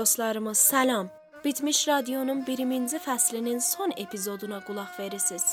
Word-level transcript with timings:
dostlarımız, 0.00 0.58
salam. 0.58 1.08
Bitmiş 1.44 1.88
Radionun 1.88 2.40
1-ci 2.44 2.98
fəslinin 2.98 3.60
son 3.60 3.92
epizoduna 3.96 4.60
qulaq 4.64 4.92
verirsiniz. 4.98 5.44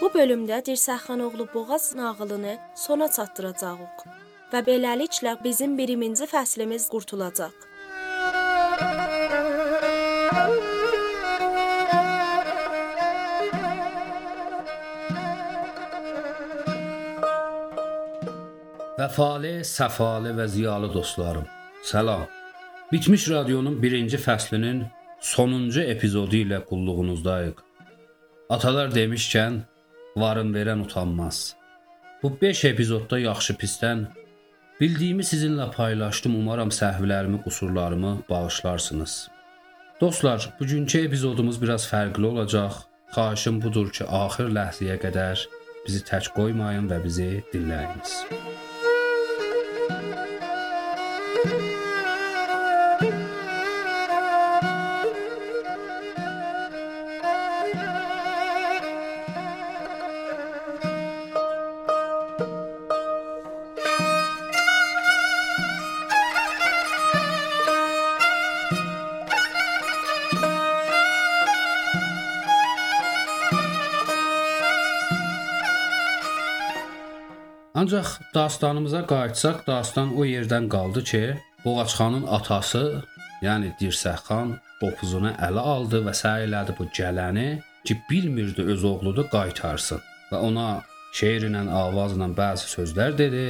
Bu 0.00 0.08
bölümdə 0.14 0.58
Dirsəxanoğlu 0.66 1.46
Boğaz 1.54 1.94
nağılını 1.94 2.56
sona 2.74 3.08
çatdıracağıq 3.16 4.02
və 4.52 4.64
beləliklə 4.70 5.36
bizim 5.44 5.78
1-ci 5.78 6.26
fəslimiz 6.34 6.88
qurtulacaq. 6.90 7.54
Vəfalı, 18.94 19.64
səfalı 19.66 20.30
və 20.38 20.44
ziyalı 20.46 20.92
dostlarım, 20.94 21.46
salam. 21.82 22.28
Bitmiş 22.92 23.24
Radionun 23.30 23.80
1-ci 23.82 24.20
fəslinin 24.22 24.84
sonuncu 25.18 25.82
epizodu 25.82 26.38
ilə 26.44 26.60
qulluğunuzdayıq. 26.68 27.58
Atalar 28.54 28.92
demişkən, 28.94 29.56
varın 30.16 30.54
verən 30.54 30.84
utanmaz. 30.84 31.56
Bu 32.22 32.30
5 32.42 32.64
epizodda 32.70 33.18
yaxşı 33.18 33.56
pisdən 33.64 34.04
bildiyimi 34.80 35.26
sizinlə 35.26 35.66
paylaşdım. 35.74 36.38
Umaram 36.38 36.70
səhvlərimi, 36.70 37.42
qüsurlarımı 37.42 38.16
bağışlarsınız. 38.30 39.16
Dostlar, 40.00 40.50
bugünkü 40.60 41.02
epizodumuz 41.08 41.62
biraz 41.62 41.90
fərqli 41.90 42.26
olacaq. 42.26 42.84
Xahişim 43.10 43.58
budur 43.62 43.90
ki, 43.90 44.06
axır 44.06 44.54
ləhzəyə 44.54 45.00
qədər 45.02 45.48
bizi 45.82 46.06
tək 46.06 46.30
qoymayın 46.38 46.86
və 46.94 47.02
bizi 47.04 47.30
dinləyiniz. 47.50 48.20
Ancaq 77.84 78.08
dastanımıza 78.34 79.00
qayıtsaq, 79.06 79.56
dastan 79.66 80.14
o 80.16 80.24
yerdən 80.24 80.68
qaldı 80.72 81.00
ki, 81.10 81.22
Boğaçxanın 81.64 82.22
atası, 82.36 82.80
yəni 83.44 83.74
Dirsəxan 83.80 84.54
qopuzunu 84.80 85.32
ələ 85.48 85.64
aldı 85.72 86.00
və 86.06 86.14
səy 86.16 86.46
elədi 86.46 86.72
bu 86.78 86.86
gələni 86.98 87.44
ki, 87.84 87.98
bilmirdi 88.08 88.64
öz 88.72 88.86
oğludu 88.92 89.26
qaytarsın 89.34 90.00
və 90.30 90.40
ona 90.48 90.68
şeirlə, 91.20 91.60
avazla 91.82 92.30
bəzi 92.40 92.72
sözlər 92.72 93.18
dedi 93.20 93.44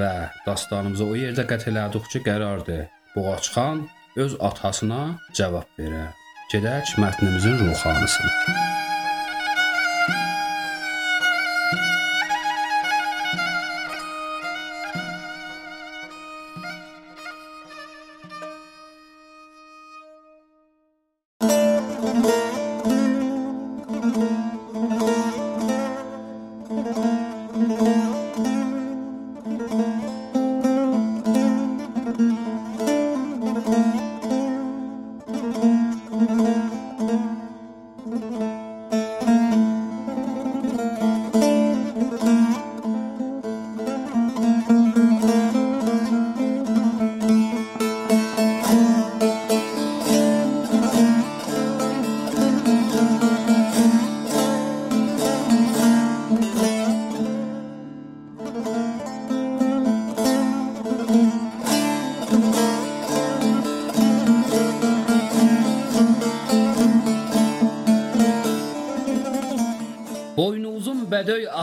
və 0.00 0.12
dastanımıza 0.46 1.04
o 1.04 1.20
yerdə 1.24 1.44
qət 1.52 1.68
elədik 1.74 2.08
ki, 2.14 2.24
qərardır. 2.30 2.86
Boğaçxan 3.16 3.84
öz 4.24 4.40
atasına 4.40 5.02
cavab 5.36 5.68
verə. 5.76 6.08
Gedək 6.52 6.96
mətnimizin 7.04 7.60
ruhanısına. 7.60 8.85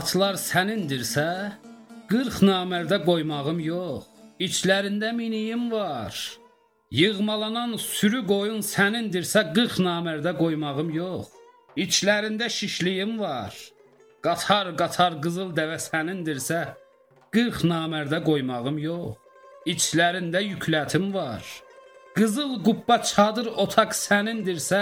Atlar 0.03 0.35
sənindirsə, 0.35 1.53
40 2.11 2.41
namərdə 2.43 2.97
qoymağım 3.05 3.59
yox. 3.63 4.07
İçlərində 4.43 5.13
miniyim 5.15 5.69
var. 5.71 6.15
Yığmalanan 6.91 7.77
sürü 7.79 8.19
qoyun 8.27 8.59
sənindirsə 8.67 9.45
40 9.55 9.77
namərdə 9.85 10.33
qoymağım 10.35 10.89
yox. 10.97 11.29
İçlərində 11.85 12.49
şişliyim 12.51 13.13
var. 13.21 13.55
Qatar-qatar 14.25 15.15
qızıl 15.23 15.53
dəvə 15.59 15.77
sənindirsə 15.85 16.59
40 17.37 17.63
namərdə 17.71 18.19
qoymağım 18.27 18.81
yox. 18.83 19.13
İçlərində 19.75 20.41
yüklətim 20.43 21.13
var. 21.13 21.45
Qızıl 22.17 22.57
qubba 22.65 22.99
çadır 23.11 23.53
otaq 23.67 23.95
sənindirsə 23.95 24.81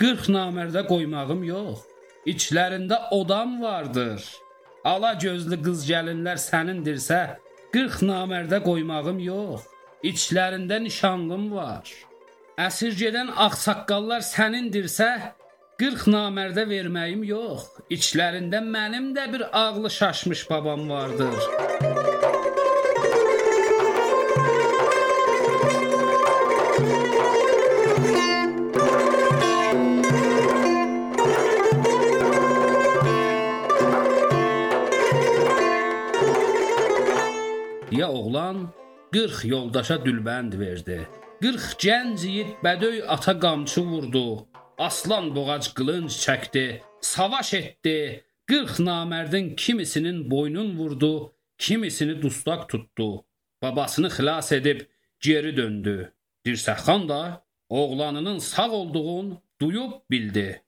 40 0.00 0.32
namərdə 0.38 0.86
qoymağım 0.88 1.44
yox. 1.50 1.84
İçlərində 2.32 3.02
odam 3.12 3.60
vardır. 3.60 4.24
Ala 4.84 5.14
gözlü 5.16 5.56
qız 5.64 5.86
gəlinlər 5.88 6.36
sənindirsə, 6.40 7.20
40 7.72 8.02
namərdə 8.04 8.58
qoymağım 8.66 9.22
yox. 9.24 9.62
İçlərində 10.04 10.76
nişanlım 10.84 11.46
var. 11.54 11.88
Əsir 12.60 12.92
gedən 12.98 13.32
ağsaqqallar 13.46 14.20
sənindirsə, 14.28 15.08
40 15.80 16.04
namərdə 16.12 16.66
verməyim 16.68 17.24
yox. 17.30 17.70
İçlərində 17.96 18.60
mənim 18.60 19.14
də 19.16 19.24
bir 19.32 19.48
ağlı 19.64 19.90
şaşmış 19.90 20.50
babam 20.50 20.90
vardır. 20.90 22.13
Ya 38.04 38.12
oğlan 38.12 38.68
40 39.12 39.44
yoldaşa 39.44 39.94
dülbənd 39.94 40.58
verdi. 40.60 40.96
40 41.42 41.60
gənc 41.84 42.24
yiğit 42.26 42.50
bədöy 42.64 42.98
ata 43.14 43.32
qamçı 43.40 43.80
vurdu. 43.80 44.24
Aslan 44.78 45.30
boğac 45.36 45.66
qılınc 45.76 46.12
çəkdi, 46.24 46.64
savaş 47.00 47.54
etdi. 47.54 48.24
40 48.46 48.70
namərdin 48.88 49.56
kimisinin 49.56 50.30
boynun 50.30 50.76
vurdu, 50.78 51.32
kimisini 51.58 52.22
dustaq 52.22 52.66
tutdu. 52.68 53.24
Babasını 53.62 54.08
xilas 54.16 54.52
edib 54.52 54.80
geri 55.20 55.56
döndü. 55.56 56.12
Dirsəxan 56.46 57.08
da 57.08 57.44
oğlanının 57.68 58.38
sağ 58.38 58.70
olduğunu 58.70 59.42
duyub 59.60 59.92
bildi. 60.10 60.62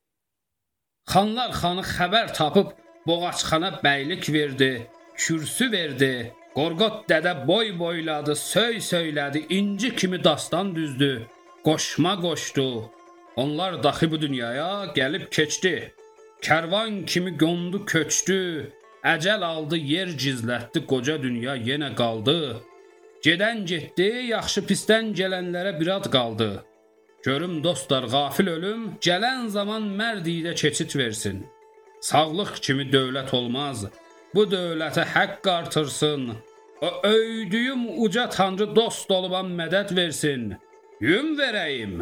Xanlar 1.12 1.50
xanı 1.61 1.85
xəbər 1.94 2.33
tapıb 2.33 2.69
Boğaçxana 3.06 3.71
bəylik 3.85 4.33
verdi, 4.33 4.91
kürsü 5.17 5.73
verdi. 5.73 6.35
Qorqot 6.56 7.03
dədə 7.11 7.32
boy 7.49 7.75
boyladı, 7.79 8.35
söy 8.37 8.79
söylədi, 8.81 9.43
inci 9.58 9.94
kimi 9.97 10.25
dastan 10.25 10.76
düzdü. 10.76 11.26
Qoşma 11.64 12.20
qoşdu. 12.20 12.91
Onlar 13.37 13.82
daxı 13.82 14.11
bu 14.11 14.20
dünyaya 14.20 14.70
gəlib 14.97 15.29
keçdi. 15.31 15.93
Kərvan 16.47 17.05
kimi 17.05 17.32
qondu 17.38 17.85
köçdü. 17.85 18.41
Əcəl 19.05 19.44
aldı, 19.44 19.76
yer 19.76 20.08
gizlətdi, 20.23 20.87
qoca 20.91 21.19
dünya 21.23 21.58
yenə 21.69 21.91
qaldı. 22.00 22.38
Gedən 23.26 23.67
getdi, 23.73 24.09
yaxşı 24.32 24.64
pisdən 24.70 25.12
gələnlərə 25.20 25.76
bir 25.81 25.93
ad 25.99 26.09
qaldı. 26.17 26.50
Görüm 27.23 27.61
dostlar, 27.64 28.09
qafil 28.09 28.49
ölüm, 28.56 28.82
gələn 29.06 29.49
zaman 29.59 29.93
mərd 30.00 30.26
ilə 30.38 30.56
keçid 30.62 30.97
versin. 30.97 31.44
Sağlıq 32.00 32.56
kimi 32.64 32.88
dövlət 32.97 33.35
olmaz. 33.37 33.85
Bu 34.37 34.43
dövlətə 34.44 35.05
haqq 35.15 35.49
artırsın. 35.49 36.23
O 36.87 36.88
öydüyüm 37.09 38.03
uca 38.05 38.29
tanrı 38.29 38.67
dost 38.77 39.11
olubam 39.11 39.49
mədəd 39.61 39.94
versin. 39.97 40.43
Yüm 41.00 41.29
verəyim. 41.38 41.94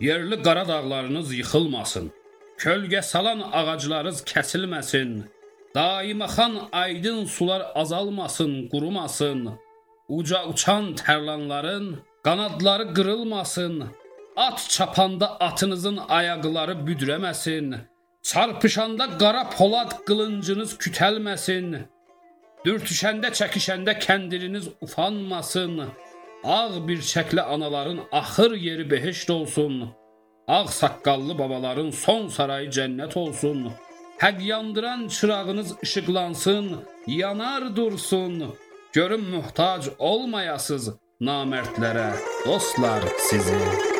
Yerli 0.00 0.36
qara 0.42 0.68
dağlarınız 0.68 1.32
yıxılmasın. 1.34 2.10
Kölgə 2.58 3.02
salan 3.02 3.40
ağaclarınız 3.52 4.20
kəsilməsin. 4.32 5.10
Daima 5.74 6.26
xan 6.34 6.54
aydın 6.72 7.24
sular 7.24 7.62
azalmasın, 7.74 8.68
qurumasın. 8.72 9.40
Uca 10.08 10.40
uçan 10.46 10.84
tərlanların 10.94 11.86
qanadları 12.24 12.94
qırılmasın. 12.94 13.84
At 14.36 14.66
çapanda 14.74 15.28
atınızın 15.40 15.96
ayaqları 15.96 16.72
büdrəməsin. 16.86 17.91
Çarpışanda 18.22 19.18
qara 19.18 19.50
polad 19.50 19.92
qılıncınız 20.06 20.76
kütəlməsin. 20.82 21.66
Dürtüşəndə, 22.64 23.32
çəkişəndə 23.38 23.96
kəndiriniz 24.04 24.68
ufanmasın. 24.80 25.74
Ağ 26.44 26.86
bir 26.88 27.00
şəklə 27.12 27.42
anaların 27.54 28.00
axır 28.12 28.52
yeri 28.66 28.90
behişt 28.90 29.30
olsun. 29.30 29.90
Ağ 30.48 30.66
saqqallı 30.66 31.38
babaların 31.38 31.90
son 31.90 32.28
sarayı 32.28 32.70
cənnət 32.70 33.18
olsun. 33.18 33.72
Həq 34.22 34.42
yandıran 34.42 35.08
çırağınız 35.08 35.74
işıqlansın, 35.82 36.66
yanar 37.06 37.76
dursun. 37.76 38.54
Görün 38.92 39.24
möhtac 39.34 39.88
olmayasız 39.98 40.90
namərdlərə, 41.20 42.12
dostlar 42.46 43.02
sizi. 43.18 43.91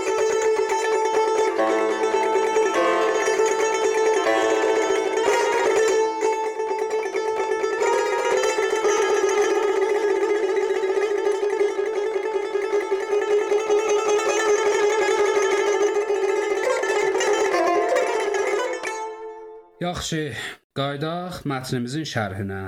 Yaxşı, 20.03 20.35
qaydaq 20.75 21.37
mətnimizin 21.47 22.03
şərhinə. 22.13 22.63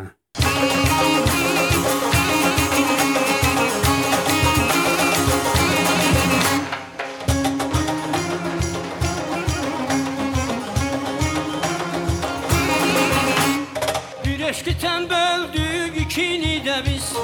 Eşki 14.50 14.78
temböldük 14.78 15.96
ikili 16.04 16.64
de 16.64 16.76
biz 16.86 17.14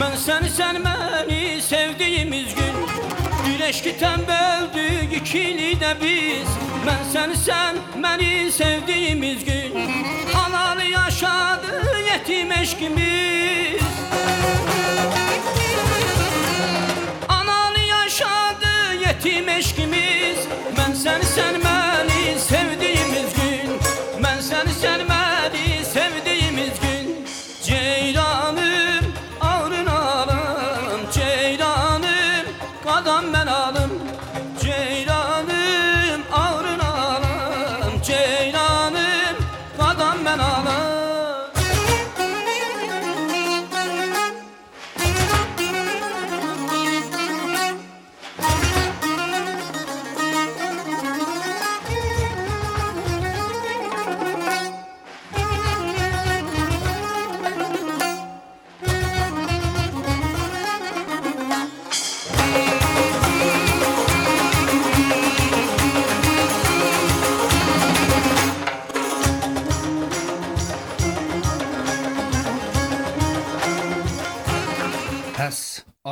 Ben 0.00 0.16
seni 0.16 0.50
sen 0.50 0.84
beni 0.84 1.62
sevdiğimiz 1.62 2.54
gün 2.54 2.79
eşki 3.70 3.98
temböldük 3.98 5.16
ikili 5.16 5.80
de 5.80 5.96
biz. 6.02 6.48
Ben 6.86 7.04
seni 7.12 7.36
sen 7.36 7.76
beni 8.02 8.52
sevdiğimiz 8.52 9.44
gün. 9.44 9.74
Analı 10.46 10.84
yaşadı 10.84 11.98
yetim 12.12 12.52
eşkimiz. 12.52 13.82
Analı 17.28 17.78
yaşadı 17.78 18.94
yetim 19.06 19.48
eşkimiz. 19.48 20.38
Ben 20.78 20.92
seni 20.92 21.24
sen 21.24 21.69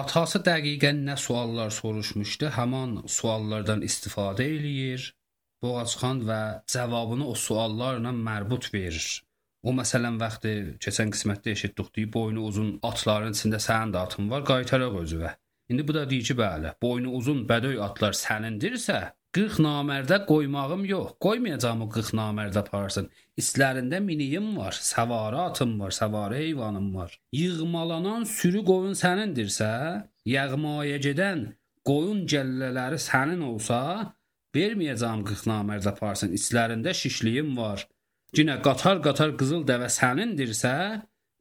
atası 0.09 0.41
dəqiqən 0.41 1.03
nə 1.05 1.15
suallar 1.21 1.71
soruşmuşdu, 1.75 2.49
həmin 2.57 2.93
suallardan 3.13 3.83
istifadə 3.85 4.47
eləyir. 4.55 5.11
Boğazxan 5.63 6.23
və 6.29 6.39
cavabını 6.73 7.27
o 7.29 7.35
suallarla 7.35 8.13
mərbut 8.29 8.71
verir. 8.73 9.09
O 9.67 9.75
məsələn 9.77 10.17
vaxtı 10.23 10.53
keçən 10.85 11.13
qismətdə 11.13 11.53
eşitdik, 11.57 12.09
boynu 12.15 12.47
uzun 12.49 12.71
atların 12.91 13.37
içində 13.37 13.61
sənin 13.61 13.93
də 13.93 14.05
atın 14.07 14.31
var, 14.33 14.47
qaytaraq 14.49 14.97
özüvə. 15.03 15.35
İndi 15.69 15.85
bu 15.89 15.99
da 15.99 16.07
deyir 16.11 16.25
ki, 16.31 16.39
bəli, 16.41 16.73
boynu 16.83 17.13
uzun 17.19 17.45
bədöy 17.51 17.77
atlar 17.89 18.17
sənindirsə, 18.17 19.01
40 19.39 19.61
namərdə 19.63 20.17
qoymağım 20.27 20.81
yox. 20.89 21.11
Qoymayacağam 21.23 21.85
o 21.85 21.87
40 21.95 22.09
namərdə 22.19 22.59
aparsın. 22.65 23.05
İslərində 23.39 24.01
miniyim 24.03 24.49
var, 24.59 24.75
səvarı 24.75 25.39
atım 25.45 25.77
var, 25.79 25.93
səvarı 25.95 26.41
heyvanım 26.41 26.89
var. 26.95 27.13
Yığmalanan 27.39 28.25
sürü 28.27 28.65
qoyun 28.67 28.97
sənindirsə, 28.99 29.69
yağmaya 30.27 30.97
gedən 31.05 31.45
qoyun 31.87 32.25
gəllələri 32.33 32.99
sənin 33.05 33.45
olsa, 33.47 33.79
verməyəcəm 34.59 35.23
40 35.29 35.47
namərdə 35.53 35.93
aparsın. 35.93 36.35
İslərində 36.35 36.97
şişliyim 37.03 37.53
var. 37.61 37.85
Yenə 38.35 38.59
qatar-qatar 38.67 39.37
qızıl 39.39 39.63
dəvə 39.71 39.93
sənindirsə, 40.01 40.75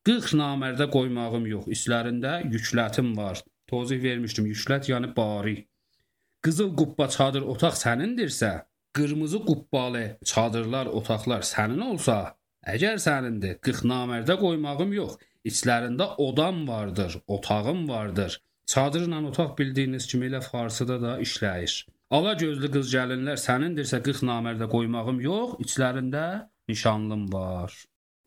40 0.05 0.37
namərdə 0.43 0.85
qoymağım 0.93 1.49
yox. 1.55 1.73
İslərində 1.79 2.43
yüklətim 2.45 3.15
var. 3.17 3.41
Tozih 3.73 4.05
vermişdim. 4.05 4.45
Yüklət 4.53 4.91
yəni 4.93 5.15
bari. 5.17 5.57
Qızıl 6.45 6.73
qubba 6.79 7.07
çadır 7.15 7.43
otaq 7.53 7.75
sənindirsə, 7.83 8.51
qırmızı 8.97 9.39
qubbalı 9.49 10.05
çadırlar, 10.31 10.85
otaqlar 10.99 11.41
sənin 11.53 11.81
olsa, 11.91 12.17
əgər 12.73 13.01
sənindir, 13.07 13.57
40 13.67 13.87
namərdə 13.91 14.37
qoymağım 14.43 14.93
yox. 14.99 15.17
İçlərində 15.47 16.07
odam 16.27 16.67
vardır, 16.67 17.17
otağım 17.27 17.89
vardır. 17.89 18.41
Çadırla 18.67 19.21
otaq 19.29 19.57
bildiyiniz 19.57 20.07
kimi 20.11 20.27
elə 20.29 20.41
farsıda 20.41 21.01
da 21.01 21.19
işləyir. 21.23 21.85
Ala 22.11 22.33
gözlü 22.39 22.71
qız 22.71 22.91
gəlinlər 22.95 23.39
sənindirsə 23.39 24.01
40 24.03 24.25
namərdə 24.31 24.67
qoymağım 24.71 25.21
yox, 25.23 25.55
içlərində 25.65 26.25
nişanlım 26.69 27.29
var. 27.33 27.73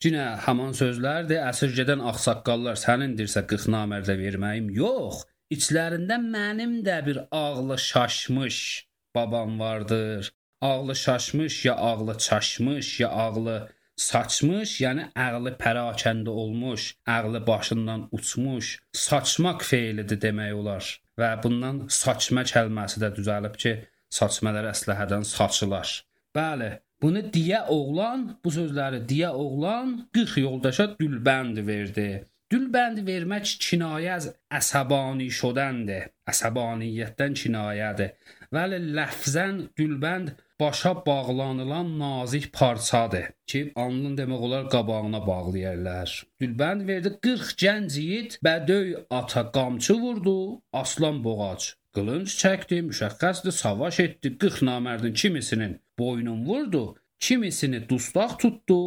Cinə 0.00 0.26
haman 0.46 0.72
sözlərdir. 0.76 1.42
Əsirgədən 1.50 2.00
ağsaqqallar 2.10 2.78
sənindirsə 2.80 3.42
40 3.48 3.68
namərdə 3.74 4.16
verməyim 4.16 4.70
yox. 4.72 5.26
İçlərində 5.50 6.16
mənim 6.22 6.76
də 6.86 6.96
bir 7.06 7.18
ağlı 7.34 7.78
şaşmış 7.78 8.56
babam 9.14 9.60
vardır. 9.60 10.32
Ağlı 10.60 10.96
şaşmış 10.96 11.64
ya 11.64 11.74
ağlı 11.74 12.18
çaşmış 12.18 13.00
ya 13.00 13.08
ağlı 13.08 13.56
saçmış, 13.96 14.74
yəni 14.84 15.08
ağlı 15.26 15.52
pərakəndə 15.62 16.28
olmuş, 16.28 16.94
ağlı 17.06 17.46
başından 17.46 18.08
uçmuş, 18.12 18.78
saçmaq 18.92 19.64
feilidir 19.70 20.20
demək 20.26 20.52
olar. 20.60 20.92
Və 21.18 21.32
bundan 21.42 21.82
saçma 21.88 22.46
kəlməsi 22.52 23.02
də 23.02 23.10
düzəlib 23.18 23.58
ki, 23.62 23.74
saçmalar 24.20 24.70
əsləhədən 24.70 25.26
saçılar. 25.34 25.96
Bəli, 26.36 26.70
bunu 27.02 27.24
deyə 27.34 27.64
oğlan, 27.74 28.26
bu 28.44 28.54
sözləri 28.54 29.02
deyə 29.10 29.34
oğlan 29.44 29.96
40 30.14 30.36
yoldaşa 30.46 30.92
dülbənd 31.00 31.66
verdi. 31.66 32.10
Dülbənd 32.50 33.04
vermək 33.06 33.50
kinayə 33.62 34.14
az 34.16 34.24
əsəbani 34.58 35.28
şodəndir. 35.30 36.08
Əsəbaniyyətdən 36.30 37.36
kinayədir. 37.38 38.14
Vəli 38.50 38.80
ləfzən 38.96 39.60
dülbənd 39.78 40.32
başa 40.60 40.92
bağlanılan 41.06 41.92
nazik 41.98 42.52
parçadır 42.52 43.28
ki, 43.46 43.60
alnın 43.76 44.16
demək 44.18 44.40
olar 44.46 44.64
qabağına 44.70 45.20
bağlayırlar. 45.26 46.14
Gülbənd 46.40 46.86
verdi 46.88 47.12
40 47.22 47.52
gənc 47.62 47.98
yiğit 48.00 48.38
bədöy 48.44 48.96
ata 49.10 49.44
qamçı 49.52 49.94
vurdu, 50.02 50.62
aslan 50.72 51.22
boğac 51.24 51.68
qılınc 51.94 52.34
çəkdi, 52.42 52.80
müşəxxəsdir, 52.88 53.54
savaş 53.62 54.00
etdi, 54.06 54.38
40 54.38 54.62
namərdin 54.70 55.14
kimisinin 55.14 55.78
boynun 55.98 56.42
vurdu, 56.46 56.84
kimisini 57.20 57.88
dustaq 57.88 58.36
tutdu, 58.42 58.80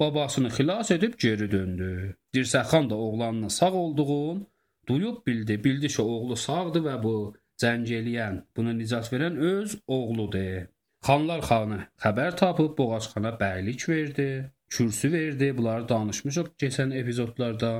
babasını 0.00 0.48
xilas 0.48 0.90
edib 0.90 1.14
geri 1.18 1.50
döndü. 1.50 2.16
Dirsəxan 2.34 2.90
da 2.90 2.94
oğlanın 2.94 3.48
sağ 3.48 3.72
olduğunu 3.72 4.46
duyub 4.88 5.26
bildi. 5.26 5.64
Bildi 5.64 5.88
ki, 5.88 6.02
oğlu 6.02 6.36
sağdır 6.36 6.84
və 6.88 6.96
bu 7.02 7.14
cəng 7.62 7.88
eləyən, 8.00 8.42
buna 8.56 8.72
nicat 8.72 9.12
verən 9.12 9.38
öz 9.52 9.78
oğludur. 9.86 10.68
Xanlar 11.06 11.40
xanı 11.48 11.78
xəbər 12.04 12.36
tapıb 12.36 12.78
Boğazxana 12.78 13.32
bəylik 13.40 13.88
verdi, 13.88 14.52
kürsü 14.68 15.12
verdi. 15.12 15.56
Bunları 15.58 15.88
danışmışıq 15.88 16.54
keçən 16.60 16.94
epizodlarda. 17.00 17.72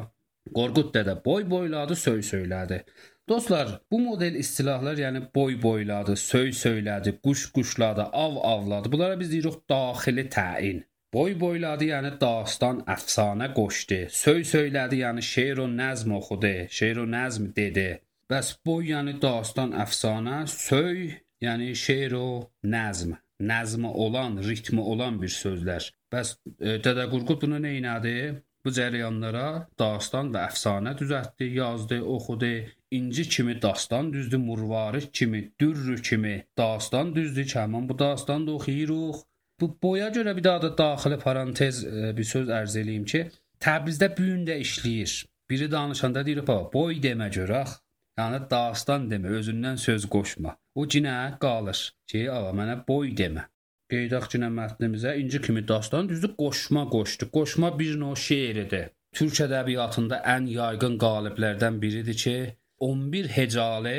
Qorqud 0.56 0.94
dədə 0.96 1.14
boy 1.24 1.44
boyladı, 1.50 1.96
söy 1.96 2.22
söylədi. 2.32 2.82
Dostlar, 3.28 3.80
bu 3.90 3.98
model 4.00 4.34
istilahlar, 4.34 4.96
yəni 4.98 5.20
boy 5.34 5.62
boyladı, 5.62 6.16
söy 6.16 6.48
söylədi, 6.64 7.20
quş 7.24 7.52
quşladı, 7.52 8.02
av 8.02 8.36
avladı. 8.52 8.92
Bunlara 8.92 9.20
biz 9.20 9.32
deyirik 9.32 9.68
daxili 9.70 10.28
təyin. 10.28 10.80
Boy 11.14 11.32
boyladı, 11.40 11.88
yəni 11.88 12.10
dastan, 12.20 12.84
əfsanə 12.94 13.48
qoşdu. 13.54 13.96
Söy 14.14 14.44
söylədi, 14.46 15.00
yəni 15.00 15.22
şeir 15.26 15.58
o 15.58 15.64
nəzm 15.70 16.12
oxudu, 16.18 16.52
şeir 16.76 17.00
o 17.02 17.06
nəzm 17.14 17.48
dedi. 17.56 17.86
Bəs 18.30 18.52
boy 18.66 18.92
yəni 18.92 19.16
dastan, 19.24 19.72
əfsanə, 19.84 20.36
söy 20.52 21.00
yəni 21.42 21.72
şeir 21.84 22.14
o 22.14 22.28
nəzm, 22.74 23.16
nəzmi 23.52 23.90
olan, 24.04 24.38
ritmi 24.46 24.84
olan 24.92 25.18
bir 25.22 25.34
sözlər. 25.34 25.88
Bəs 26.14 26.36
e, 26.60 26.76
Dədə 26.84 27.08
Qorqud 27.10 27.42
bunu 27.42 27.58
nə 27.64 27.74
etdi? 27.80 28.14
Bu 28.62 28.70
cərəyanlara 28.76 29.48
dastan 29.82 30.30
və 30.34 30.44
əfsanə 30.52 30.92
düzəltdi, 31.00 31.48
yazdı, 31.56 31.98
oxudu. 32.16 32.52
İnci 32.90 33.24
kimi 33.28 33.56
dastan 33.62 34.12
düzdü, 34.12 34.38
Murvarid 34.38 35.10
kimi, 35.12 35.42
Dürrü 35.60 35.96
kimi 36.02 36.36
dastan 36.58 37.14
düzdü. 37.16 37.48
Kəman 37.54 37.88
bu 37.88 37.98
dastan 37.98 38.46
da 38.46 38.52
oxuyuruq. 38.60 39.24
Bu 39.60 39.68
boya 39.82 40.08
görə 40.08 40.36
bir 40.36 40.44
daha 40.44 40.62
da 40.62 40.78
daxili 40.78 41.18
parantez 41.18 41.84
e, 41.84 42.16
bir 42.16 42.24
söz 42.24 42.48
ərz 42.48 42.76
eləyim 42.80 43.04
ki, 43.04 43.26
Təbrizdə 43.60 44.08
bu 44.16 44.24
gün 44.24 44.44
də 44.48 44.54
işləyir. 44.64 45.14
Biri 45.50 45.70
danışanda 45.70 46.24
deyir, 46.26 46.46
"Baba, 46.46 46.72
boy 46.72 46.94
demə 47.06 47.28
görək." 47.36 47.74
Yəni 48.20 48.38
dastan 48.50 49.08
demə, 49.10 49.28
özündən 49.38 49.76
söz 49.86 50.06
qoşma. 50.14 50.56
O 50.74 50.86
cinə 50.92 51.16
qalır 51.44 51.80
ki, 52.10 52.20
"Ağa, 52.36 52.52
mənə 52.60 52.76
boy 52.88 53.12
demə." 53.20 53.44
Qeydaq 53.92 54.24
cinə 54.32 54.48
mətnimizə 54.58 55.12
inci 55.20 55.40
kimi 55.46 55.62
dastan 55.68 56.08
düzdür, 56.08 56.32
qoşma 56.42 56.84
qoşdu. 56.94 57.30
Qoşma 57.36 57.78
bir 57.78 57.94
növ 58.02 58.16
şeiridir. 58.28 58.86
Türk 59.16 59.34
ədəbiyyatında 59.46 60.16
ən 60.34 60.44
yaygın 60.58 60.96
qaliblərdən 61.04 61.80
biridir 61.82 62.16
ki, 62.24 62.36
11 62.78 63.28
hecalı 63.36 63.98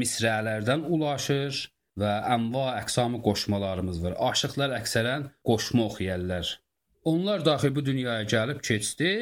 misrələrdən 0.00 0.80
ulaşır 0.94 1.52
və 1.98 2.10
ənva 2.34 2.66
əqsamı 2.80 3.20
qoşmalarımız 3.24 4.02
var. 4.04 4.16
Aşıqlar 4.30 4.74
əksərən 4.80 5.30
qoşma 5.46 5.86
oxuyarlar. 5.90 6.58
Onlar 7.04 7.44
daxil 7.44 7.74
bu 7.74 7.84
dünyaya 7.84 8.26
gəlib 8.28 8.60
keçdi 8.60 9.12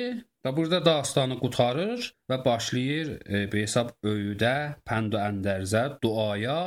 və 0.44 0.54
burada 0.56 0.80
dastanı 0.84 1.38
qutarır 1.38 2.08
və 2.30 2.38
başlayır 2.44 3.12
e, 3.26 3.44
hesab 3.52 3.92
öyüdə, 4.02 4.54
pənd 4.88 5.14
əndərzə, 5.14 5.84
duaya. 6.02 6.58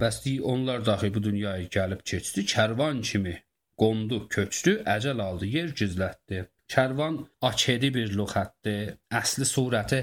Bəs 0.00 0.20
deyir, 0.24 0.44
onlar 0.52 0.84
daxil 0.84 1.14
bu 1.14 1.22
dünyaya 1.24 1.68
gəlib 1.72 2.04
keçdi, 2.04 2.44
kərvan 2.54 3.00
kimi 3.08 3.38
qondu, 3.80 4.26
köçdü, 4.28 4.82
əcəl 4.96 5.22
aldı, 5.24 5.48
yer 5.56 5.72
gizlətdi. 5.78 6.44
Kərvan 6.72 7.18
akedi 7.44 7.92
bir 7.94 8.12
lüğətdir. 8.16 8.96
Əsli 9.20 9.48
surəti 9.48 10.02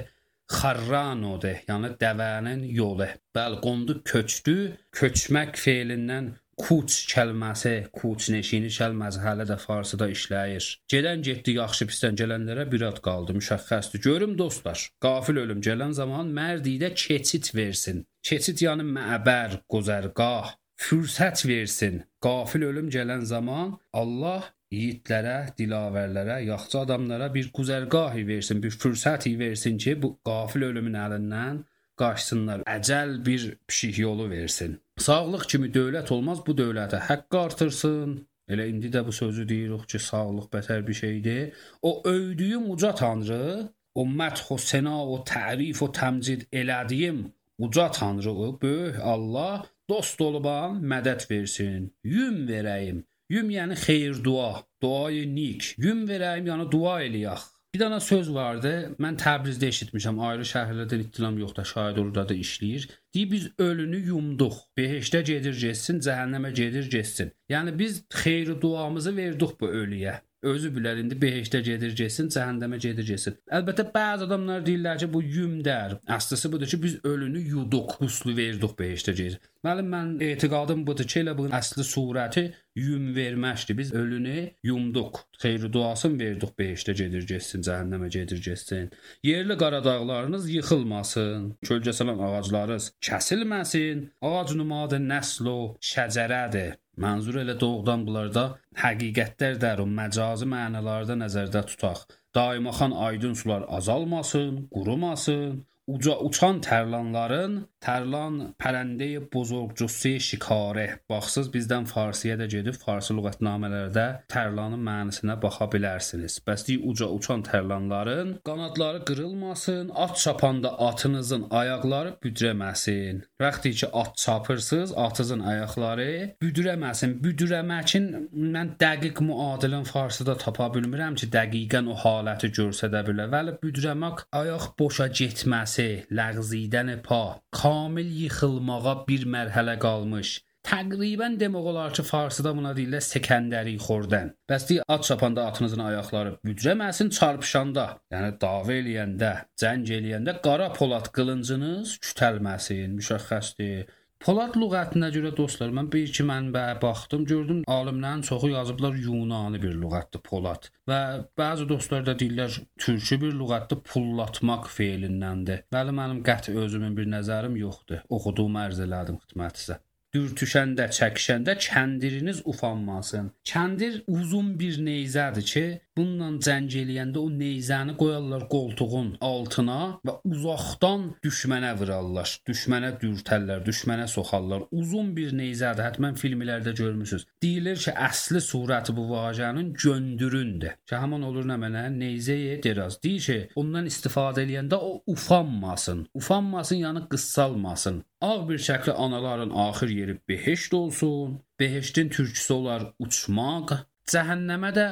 xarranodur, 0.49 1.63
yəni 1.69 1.95
dəvənin 2.01 2.67
yolu. 2.73 3.09
Bəli, 3.35 3.59
qondu 3.63 3.99
köçdü. 4.11 4.55
Köçmək 4.95 5.57
feilindən 5.61 6.33
kuç 6.59 6.95
kəlməsi, 7.13 7.73
kuç 7.95 8.29
neşini 8.33 8.69
kəlməsi 8.73 9.21
hələ 9.23 9.45
də 9.47 9.57
farsıda 9.61 10.09
işləyir. 10.11 10.65
Gedən 10.91 11.23
getdi, 11.23 11.55
yaxşı 11.61 11.87
pisdən 11.91 12.19
gələnlərə 12.19 12.65
bir 12.71 12.83
ad 12.89 12.99
qaldı, 13.05 13.37
müşəxxəsdir. 13.39 14.03
Görüm 14.03 14.35
dostlar, 14.37 14.89
qafil 15.03 15.39
ölüm 15.45 15.63
gələn 15.63 15.95
zaman 15.95 16.33
mərdidə 16.35 16.91
keçid 17.05 17.53
versin. 17.55 18.03
Keçid 18.27 18.65
yəni 18.65 18.85
məbər, 18.97 19.61
qozərgah, 19.71 20.55
fürsət 20.79 21.45
versin. 21.47 22.03
Qafil 22.23 22.67
ölüm 22.67 22.89
gələn 22.91 23.23
zaman 23.27 23.77
Allah 23.93 24.51
yiğitlərə, 24.73 25.37
dilavərlərə, 25.57 26.39
yaxşı 26.47 26.83
adamlara 26.83 27.29
bir 27.33 27.49
güzərgahı 27.55 28.25
versin, 28.27 28.61
bir 28.63 28.75
fürsəti 28.81 29.33
versin 29.39 29.77
ki, 29.81 29.95
bu 30.01 30.13
qafil 30.25 30.67
ölümün 30.69 30.97
əlindən 31.05 31.63
qaçsınlar. 31.99 32.63
Əcəl 32.69 33.17
bir 33.25 33.47
pişik 33.67 33.99
yolu 34.05 34.29
versin. 34.29 34.77
Sağlıq 34.99 35.47
kimi 35.51 35.71
dövlət 35.73 36.13
olmaz, 36.15 36.43
bu 36.45 36.55
dövlətə 36.61 37.01
haqq 37.09 37.39
artırsın. 37.45 38.19
Elə 38.49 38.65
indi 38.69 38.89
də 38.93 39.03
bu 39.05 39.11
sözü 39.13 39.47
deyirik 39.49 39.89
ki, 39.89 39.99
sağlıq 40.09 40.47
bətər 40.53 40.85
bir 40.87 40.97
şeydir. 41.01 41.65
O 41.81 42.01
övdüyüm 42.05 42.69
uca 42.71 42.95
tanrı, 42.95 43.69
o 43.95 44.05
mədh 44.05 44.47
o 44.53 44.57
sena 44.57 44.95
o 45.03 45.19
tərif 45.27 45.83
o 45.85 45.89
təmcid 45.99 46.47
elədiyim 46.53 47.27
uca 47.59 47.91
tanrı 47.91 48.31
o 48.31 48.47
böyük 48.61 48.99
Allah 49.03 49.65
dost 49.89 50.21
olubam 50.21 50.79
mədət 50.93 51.29
versin. 51.31 51.91
Yüm 52.03 52.45
verəyim. 52.47 53.03
Yüm 53.29 53.49
yəni 53.53 53.75
xeyir 53.77 54.23
dua, 54.23 54.63
duayı 54.81 55.25
nik. 55.35 55.73
Yüm 55.77 56.07
verəyim 56.09 56.47
yəni 56.49 56.63
dua 56.71 56.95
eləyək. 57.05 57.43
Bir 57.73 57.81
dənə 57.83 57.99
söz 58.01 58.31
vardı. 58.33 58.71
Mən 58.97 59.19
Təbrizdə 59.21 59.67
eşitmişəm. 59.69 60.17
Ayrı 60.25 60.47
şəhərlərdən 60.51 61.03
ittilam 61.03 61.37
yoxdur. 61.37 61.67
Şahid 61.71 61.99
orada 62.01 62.23
da 62.29 62.33
işləyir. 62.33 62.87
Deyir 63.13 63.29
biz 63.31 63.45
ölünü 63.61 63.99
yumduq. 64.07 64.55
Behişdə 64.77 65.21
gedir 65.27 65.59
getsin, 65.61 65.99
cəhənnəmə 66.07 66.49
gedir 66.57 66.89
getsin. 66.89 67.29
Yəni 67.53 67.75
biz 67.79 68.01
xeyir 68.23 68.55
duamızı 68.61 69.15
verdik 69.17 69.53
bu 69.61 69.69
ölüyə. 69.83 70.15
Özü 70.43 70.69
bilər 70.71 71.01
indi 71.01 71.17
behişdə 71.19 71.59
gedir 71.65 71.95
getsin, 71.99 72.29
cəhənnəmə 72.31 72.77
gedir 72.79 73.03
getsin. 73.09 73.35
Əlbəttə 73.51 73.83
bəzi 73.91 74.23
adamlar 74.29 74.61
deyirlər 74.63 75.01
ki, 75.01 75.09
bu 75.11 75.19
yümdər. 75.19 75.97
Əslısı 76.15 76.51
budur 76.53 76.71
ki, 76.71 76.79
biz 76.83 76.95
ölünü 77.03 77.41
yuduq, 77.43 77.97
huslu 77.99 78.35
verdik 78.37 78.77
behişdə 78.79 79.15
gedir. 79.17 79.41
Müəllim 79.67 79.91
mən 79.91 80.13
etiqadım 80.23 80.85
budur 80.87 81.09
ki, 81.11 81.19
elə 81.25 81.35
bunun 81.35 81.57
əsli 81.59 81.83
surəti 81.83 82.45
yum 82.79 83.11
verməkdir. 83.17 83.75
Biz 83.81 83.93
ölünü 83.99 84.37
yumduq. 84.63 85.19
Xeyir 85.43 85.67
duasını 85.73 86.19
verdik 86.23 86.55
behişdə 86.59 86.95
gedir 87.03 87.27
getsin, 87.27 87.67
cəhənnəmə 87.67 88.07
gedir 88.15 88.39
getsin. 88.45 88.89
Yerli 89.27 89.59
qaradağlarınız 89.59 90.47
yıxılmasın, 90.55 91.55
kölgəsələn 91.67 92.23
ağaclarınız 92.29 92.93
kəsilməsin. 93.09 94.07
Ağac 94.23 94.55
numadı 94.55 95.03
nəsl 95.03 95.51
o 95.51 95.59
şəcərədir. 95.83 96.77
Mənzur 96.99 97.37
elə 97.41 97.55
doğrudan 97.59 98.01
bunlarda 98.07 98.41
həqiqətlər 98.81 99.79
o 99.83 99.85
məcazi 99.99 100.47
mənalarda 100.53 101.15
nəzərdə 101.21 101.61
tutaq. 101.69 102.01
Daima 102.35 102.73
xan 102.79 102.91
aydın 103.07 103.37
sular 103.39 103.63
azalmasın, 103.77 104.57
qurumasın, 104.73 105.61
uca 105.93 106.17
uçan 106.27 106.59
tərlanların, 106.65 107.55
tərlan 107.83 108.39
pərəndəyi 108.61 109.21
buzurqcusu 109.33 110.15
şikare. 110.23 110.85
Baxsız 111.09 111.49
bizdən 111.53 111.87
farsiyə 111.89 112.37
də 112.39 112.47
gedib 112.53 112.77
farsi 112.81 113.15
lüğətnamələrdə 113.17 114.05
tərlanın 114.31 114.81
mənisinə 114.85 115.37
baxa 115.43 115.69
bilərsiniz. 115.73 116.39
Bəs 116.47 116.65
deyə 116.67 116.83
uca 116.91 117.09
uçan 117.15 117.43
tərlanların 117.47 118.35
qanadları 118.47 119.03
qırılmasın, 119.09 119.91
at 119.95 120.17
çapanda 120.17 120.73
atınızın 120.89 121.47
ayaqları 121.61 122.15
büdrəməsin. 122.23 123.23
Vaxtı 123.41 123.71
ki 123.71 123.87
at 123.93 124.17
çapırsız, 124.17 124.93
atınızın 124.97 125.45
ayaqları 125.53 126.09
büdrəməsin. 126.43 127.17
Büdrəməkin 127.23 128.09
mən 128.55 128.75
dəqiq 128.83 129.23
müadilin 129.23 129.87
farsıda 129.87 130.37
tapa 130.37 130.69
bilmirəm 130.75 131.15
ki, 131.19 131.31
dəqiqən 131.35 131.87
o 131.91 131.97
haləti 132.03 132.51
görsədə 132.59 133.05
bilər. 133.07 133.31
Vəli 133.33 133.55
büdrəmək 133.63 134.25
ayaq 134.41 134.71
boşa 134.79 135.07
getməsin 135.21 135.69
səsi, 135.69 136.05
ləğzidən 136.17 136.91
pa, 137.05 137.39
kamil 137.69 138.11
yıxılmağa 138.23 138.93
bir 139.07 139.25
mərhələ 139.33 139.75
qalmış. 139.85 140.29
Təqribən 140.69 141.37
demək 141.41 141.67
olar 141.71 141.93
ki, 141.95 142.03
farsıda 142.07 142.51
buna 142.57 142.71
deyirlər 142.77 143.03
sekəndəri 143.05 143.75
xordən. 143.83 144.31
Bəs 144.49 144.65
deyə 144.69 144.85
at 144.95 145.05
çapanda 145.07 145.45
atınızın 145.49 145.83
ayaqları 145.85 146.33
büdrəməsin 146.45 147.11
çarpışanda, 147.17 147.85
yəni 148.13 148.31
dava 148.41 148.75
eləyəndə, 148.75 149.31
cəng 149.61 149.85
eləyəndə 149.99 150.35
qara 150.45 150.67
polad 150.79 151.11
qılıncınız 151.15 151.95
kütəlməsin, 152.07 152.97
müşəxxəsdir. 152.99 153.87
Polad 154.19 154.57
lüğətinə 154.59 155.07
görə 155.15 155.29
dostlar, 155.31 155.69
mən 155.75 155.87
bir 155.93 156.01
iki 156.09 156.25
mənbəyə 156.27 156.73
baxdım, 156.81 157.21
gördüm 157.29 157.61
alimlərin 157.71 158.25
çoxu 158.27 158.49
yazıblar 158.51 158.97
Yunani 158.99 159.61
bir 159.63 159.77
lüğətdir 159.79 160.19
Polad. 160.25 160.67
Və 160.91 160.99
bəzi 161.39 161.67
dostlar 161.69 162.03
da 162.09 162.17
deyirlər 162.19 162.57
türkü 162.83 163.21
bir 163.21 163.37
lüğətdir 163.39 163.79
pullatmaq 163.91 164.67
feilindəndir. 164.75 165.63
Bəli, 165.71 165.95
mənim 166.01 166.19
qəti 166.27 166.57
özümün 166.65 166.97
bir 166.99 167.07
nəzərim 167.15 167.55
yoxdur. 167.63 168.03
Oxuduğum 168.17 168.59
ərz 168.65 168.83
elədim 168.87 169.21
xidmətinizə. 169.23 169.79
dürtüşəndə, 170.15 170.87
çəkişəndə 170.97 171.53
kəndiriniz 171.63 172.41
ufanmasın. 172.51 173.27
Kəndir 173.45 173.99
uzun 174.09 174.55
bir 174.59 174.79
neyzədir 174.85 175.45
ki, 175.51 175.65
bununla 175.99 176.29
zəng 176.45 176.69
eləyəndə 176.81 177.19
o 177.19 177.29
neyzəni 177.33 177.95
qoyarlar 177.99 178.45
qoltuğun 178.53 179.11
altına 179.25 179.79
və 180.07 180.15
uzaqdan 180.29 181.05
düşmənə 181.25 181.73
vurarlar. 181.79 182.31
Düşmənə 182.47 182.93
dürtərlər, 183.01 183.63
düşmənə 183.67 184.07
soxarlar. 184.11 184.65
Uzun 184.71 185.11
bir 185.17 185.35
neyzədir. 185.35 185.85
Həttəmən 185.89 186.19
filmlərdə 186.21 186.73
görmüsüz. 186.79 187.25
Deyilir 187.43 187.79
ki, 187.83 187.93
əsli 188.09 188.41
surəti 188.43 188.95
bu 188.95 189.09
vacənin 189.11 189.73
göndüründür. 189.83 190.77
Ki 190.87 190.97
həmin 191.01 191.25
olur 191.29 191.47
nə 191.49 191.59
mənə 191.61 191.85
neyzəyə 191.97 192.59
deraz. 192.63 192.99
Deyir 193.03 193.25
ki, 193.27 193.39
ondan 193.59 193.89
istifadə 193.91 194.45
eləyəndə 194.45 194.79
o 194.79 194.95
ufanmasın. 195.13 196.07
Ufanmasın, 196.15 196.83
yəni 196.85 197.05
qıssalmasın. 197.11 198.03
Ağ 198.21 198.49
bir 198.49 198.59
şəkli 198.59 198.91
anaların 198.91 199.53
axır 199.67 199.89
yeri 199.89 200.19
behişt 200.29 200.73
olsun. 200.73 201.39
Behiştin 201.59 202.09
türküsü 202.09 202.53
olar 202.53 202.83
uçmaq. 202.99 203.77
Cəhənnəmə 204.11 204.71
də 204.75 204.87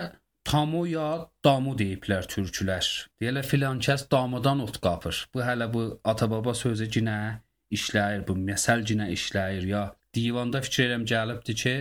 Tamu 0.47 0.85
ya 0.87 1.27
damu 1.43 1.73
deyiblər 1.75 2.27
türkülər. 2.31 2.85
Deyirlər 3.19 3.43
filan 3.43 3.81
kəs 3.83 4.05
damudan 4.13 4.61
ot 4.63 4.77
qapır. 4.85 5.17
Bu 5.33 5.41
hələ 5.43 5.65
bu 5.73 5.81
ata-baba 6.11 6.53
sözü 6.55 6.87
cinə 6.95 7.17
işləyir, 7.77 8.21
bu 8.27 8.37
məsəl 8.49 8.85
cinə 8.87 9.09
işləyir 9.11 9.67
ya. 9.67 9.81
Divanda 10.15 10.61
fikir 10.63 10.85
edirəm 10.85 11.03
gəlibdi 11.11 11.55
ki, 11.63 11.75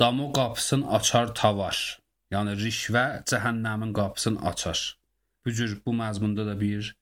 damu 0.00 0.28
qapısını 0.38 0.92
açar 0.98 1.32
tavar. 1.40 1.80
Yəni 2.34 2.52
rişvə 2.60 3.06
cəhənnəmin 3.32 3.96
qapısını 3.96 4.44
açar. 4.52 4.84
Bu 5.46 5.56
cür 5.56 5.78
bu 5.86 5.96
məzmunda 6.02 6.46
da 6.50 6.60
bir 6.60 6.92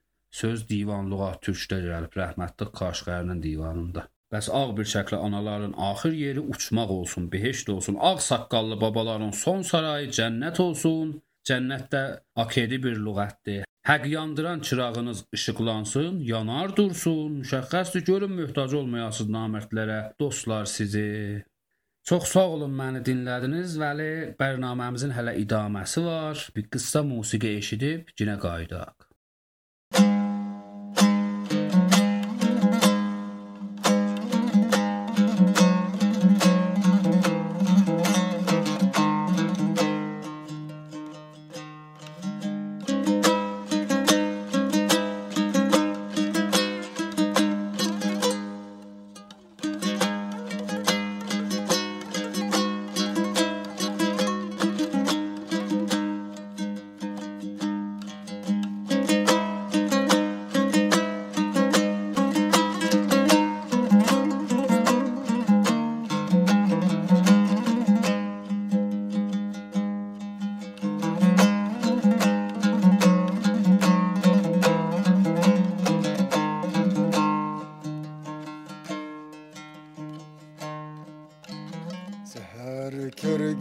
söz 0.42 0.62
divanlığa 0.70 1.32
türkdə 1.48 1.82
gəlib 1.88 2.14
rəhmətli 2.22 2.70
Qaşqərinin 2.80 3.42
divanında. 3.42 4.06
Bəs 4.32 4.46
ağ 4.60 4.68
bir 4.76 4.86
şəkli 4.94 5.16
anaların 5.26 5.74
axır 5.88 6.12
yeri 6.12 6.40
uçmaq 6.40 6.90
olsun, 6.98 7.32
behişt 7.32 7.68
olsun. 7.74 7.96
Ağ 8.00 8.18
saqqallı 8.28 8.80
babaların 8.80 9.34
son 9.44 9.62
sarayı 9.70 10.08
cənnət 10.18 10.60
olsun. 10.62 11.16
Cənnətdə 11.48 12.02
akedi 12.44 12.78
bir 12.84 12.96
lüğətdir. 13.06 13.64
Həq 13.90 14.06
yandıran 14.08 14.60
çırağınız 14.60 15.24
işıqlansın, 15.32 16.20
yanar 16.32 16.76
dursun. 16.76 17.40
Müşəxxəsdir 17.42 18.04
görün 18.10 18.32
möhtac 18.40 18.74
olmayasınız 18.80 19.34
namərdlərə, 19.36 20.00
dostlar 20.20 20.64
sizi. 20.76 21.44
Çox 22.04 22.24
sağ 22.34 22.46
olun 22.54 22.74
məni 22.82 23.02
dinlədiniz. 23.08 23.78
Vəli 23.82 24.10
bərnaməmizin 24.40 25.16
hələ 25.18 25.34
idaməsi 25.42 26.04
var. 26.06 26.48
Bir 26.56 26.70
qıssa 26.76 27.02
musiqi 27.12 27.56
eşidib 27.60 28.14
yenə 28.20 28.38
qayıdaq. 28.46 28.99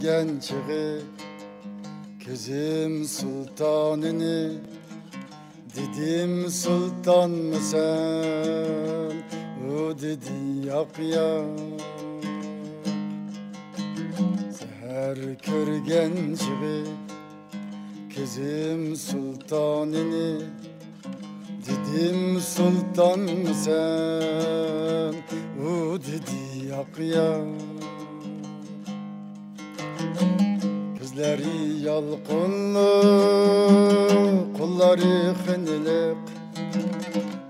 Çığı 0.00 1.00
Kızım 2.24 3.04
sultanını 3.04 4.52
Dedim 5.76 6.50
sultan 6.50 7.30
mı 7.30 7.56
sen? 7.56 9.14
O 9.70 9.98
dedi 10.00 10.66
yak 10.66 10.98
yak 10.98 11.44
Seher 14.58 15.38
körgen 15.38 16.34
çığı 16.34 16.84
Kızım 18.14 18.96
sultanını 18.96 20.40
Dedim 21.66 22.40
sultan 22.40 23.20
mı 23.20 23.54
sen? 23.64 25.14
O 25.66 25.98
dedi 25.98 26.66
yak 26.70 26.98
yak 26.98 27.69
Gözleri 31.20 31.82
yalqınlı, 31.84 32.88
kolları 34.58 35.34
xinilik 35.44 36.16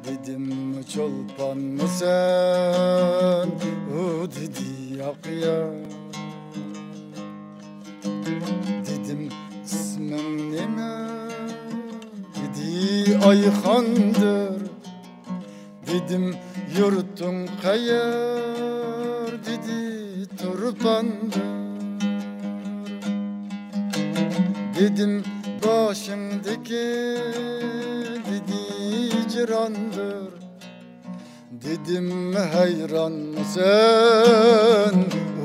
Dedim 0.04 0.76
çolpan 0.94 1.58
mı 1.58 1.88
sen, 1.98 3.48
o 3.96 4.26
dedi 4.26 4.98
yak 4.98 5.26
ya. 5.44 5.66
Dedim 8.86 9.28
ismin 9.64 10.52
neme, 10.52 11.08
dedi 12.36 13.18
Ayhan'dır 13.26 14.60
Dedim 15.86 16.36
yurtun 16.78 17.48
kayar, 17.62 19.30
dedi 19.46 20.26
Turpan'dır 20.38 21.69
Dedim 24.80 25.24
başımdaki 25.66 27.16
dedi 28.30 29.28
cirandır. 29.32 30.32
Dedim 31.50 32.34
hayran 32.34 33.12
mısın? 33.12 33.62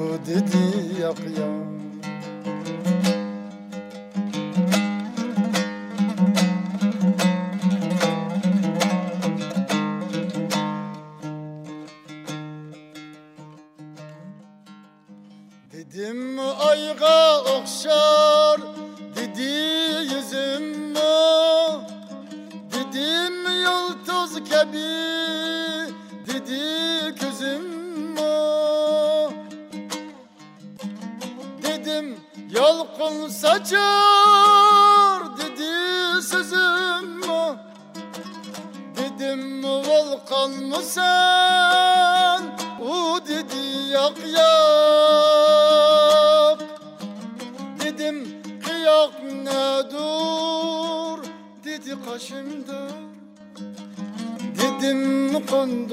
O 0.01 0.27
dedi 0.27 0.57
yak 1.01 1.17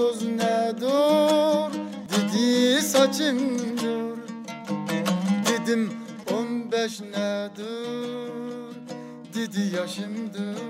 kunduz 0.02 0.22
ne 0.22 0.80
dur 0.80 1.72
Dedi 2.12 2.82
saçımdır 2.82 4.18
Dedim 5.48 5.92
on 6.32 6.72
beş 6.72 7.00
nedir? 7.00 8.76
Dedi 9.34 9.76
yaşımdır 9.76 10.62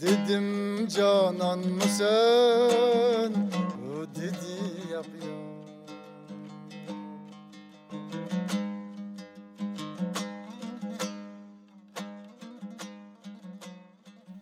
Dedim 0.00 0.88
canan 0.88 1.58
mı 1.58 1.82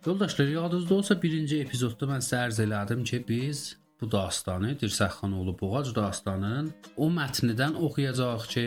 Yoldaşlar, 0.09 0.47
yadınızda 0.49 0.94
olsa 0.94 1.14
birinci 1.23 1.59
epizodda 1.61 2.07
mən 2.09 2.23
sərz 2.25 2.62
elədim 2.64 3.03
ki, 3.05 3.18
biz 3.29 3.59
bu 4.01 4.07
dastanı 4.12 4.71
Dirsəxanoğlu 4.81 5.53
Boğac 5.61 5.90
dastanının 5.97 6.71
o 6.97 7.09
mətnidən 7.16 7.77
oxuyacağıq 7.77 8.47
ki, 8.55 8.64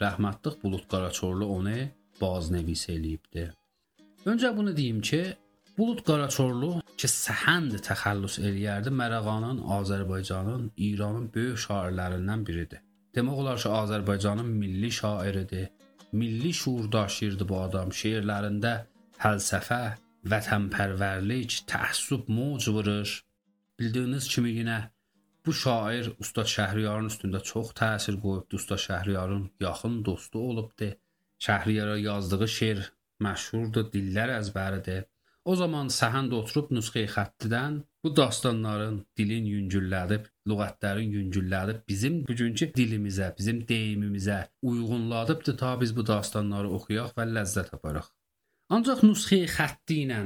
rəhmətlıq 0.00 0.56
Bulud 0.62 0.86
Qaraçorlu 0.94 1.50
onu 1.56 1.76
baznəvis 2.22 2.86
eləyibdi. 2.94 3.44
Öncə 4.32 4.54
bunu 4.56 4.72
deyim 4.80 5.04
ki, 5.10 5.20
Bulud 5.76 6.00
Qaraçorlu 6.08 6.72
ki, 6.96 7.12
səhənd 7.18 7.76
təxəllüs 7.90 8.40
eləyərdi 8.46 8.96
Mərəğanın, 9.02 9.60
Azərbaycanın, 9.82 10.66
İranın 10.88 11.30
böyük 11.36 11.60
şairlərindən 11.68 12.48
biridir. 12.48 12.80
Demək 13.12 13.44
olar 13.44 13.60
ki, 13.60 13.68
Azərbaycanın 13.84 14.56
milli 14.64 14.92
şairidir. 15.02 15.68
Milli 16.12 16.56
şuur 16.64 16.92
daşıyırdı 16.92 17.48
bu 17.48 17.60
adam. 17.68 17.92
Şeirlərində 17.92 18.78
fəlsəfə, 19.20 19.82
vətənpərvərlik, 20.32 21.58
təəssüb 21.70 22.28
moc 22.36 22.68
vurur. 22.74 23.10
Bildiyiniz 23.78 24.28
kimi 24.32 24.54
yenə 24.58 24.78
bu 25.46 25.54
şair 25.62 26.10
Usta 26.22 26.44
Şəhriyarın 26.54 27.10
üstündə 27.12 27.40
çox 27.50 27.70
təsir 27.80 28.18
qoyubdu. 28.24 28.58
Usta 28.60 28.76
Şəhriyarın 28.86 29.44
yaxın 29.64 30.00
dostu 30.08 30.42
olubdu. 30.50 30.88
Şəhriyara 31.46 31.96
yazdığı 32.00 32.48
şeir 32.56 32.82
məşhurdur, 33.24 33.86
dillər 33.94 34.34
əzbəridir. 34.40 35.06
O 35.48 35.54
zaman 35.56 35.88
səhənd 35.94 36.34
oturub 36.36 36.74
nüsxə 36.76 37.06
xəttidən 37.14 37.78
bu 38.04 38.10
dastanların 38.16 38.98
dilin 39.16 39.46
yüngüllədib, 39.54 40.26
lüğətlərin 40.50 41.14
yüngüllədib 41.18 41.80
bizim 41.88 42.20
bugünkü 42.28 42.68
dilimizə, 42.76 43.30
bizim 43.38 43.62
deyimimizə 43.70 44.42
uyğunladıbdı 44.62 45.56
ta 45.62 45.74
biz 45.80 45.96
bu 45.96 46.06
dastanları 46.12 46.76
oxuyaq 46.80 47.16
və 47.16 47.30
ləzzət 47.32 47.72
aparaq. 47.78 48.12
Ancaq 48.68 49.00
nüsxə 49.00 49.38
xətti 49.48 50.02
ilə 50.04 50.16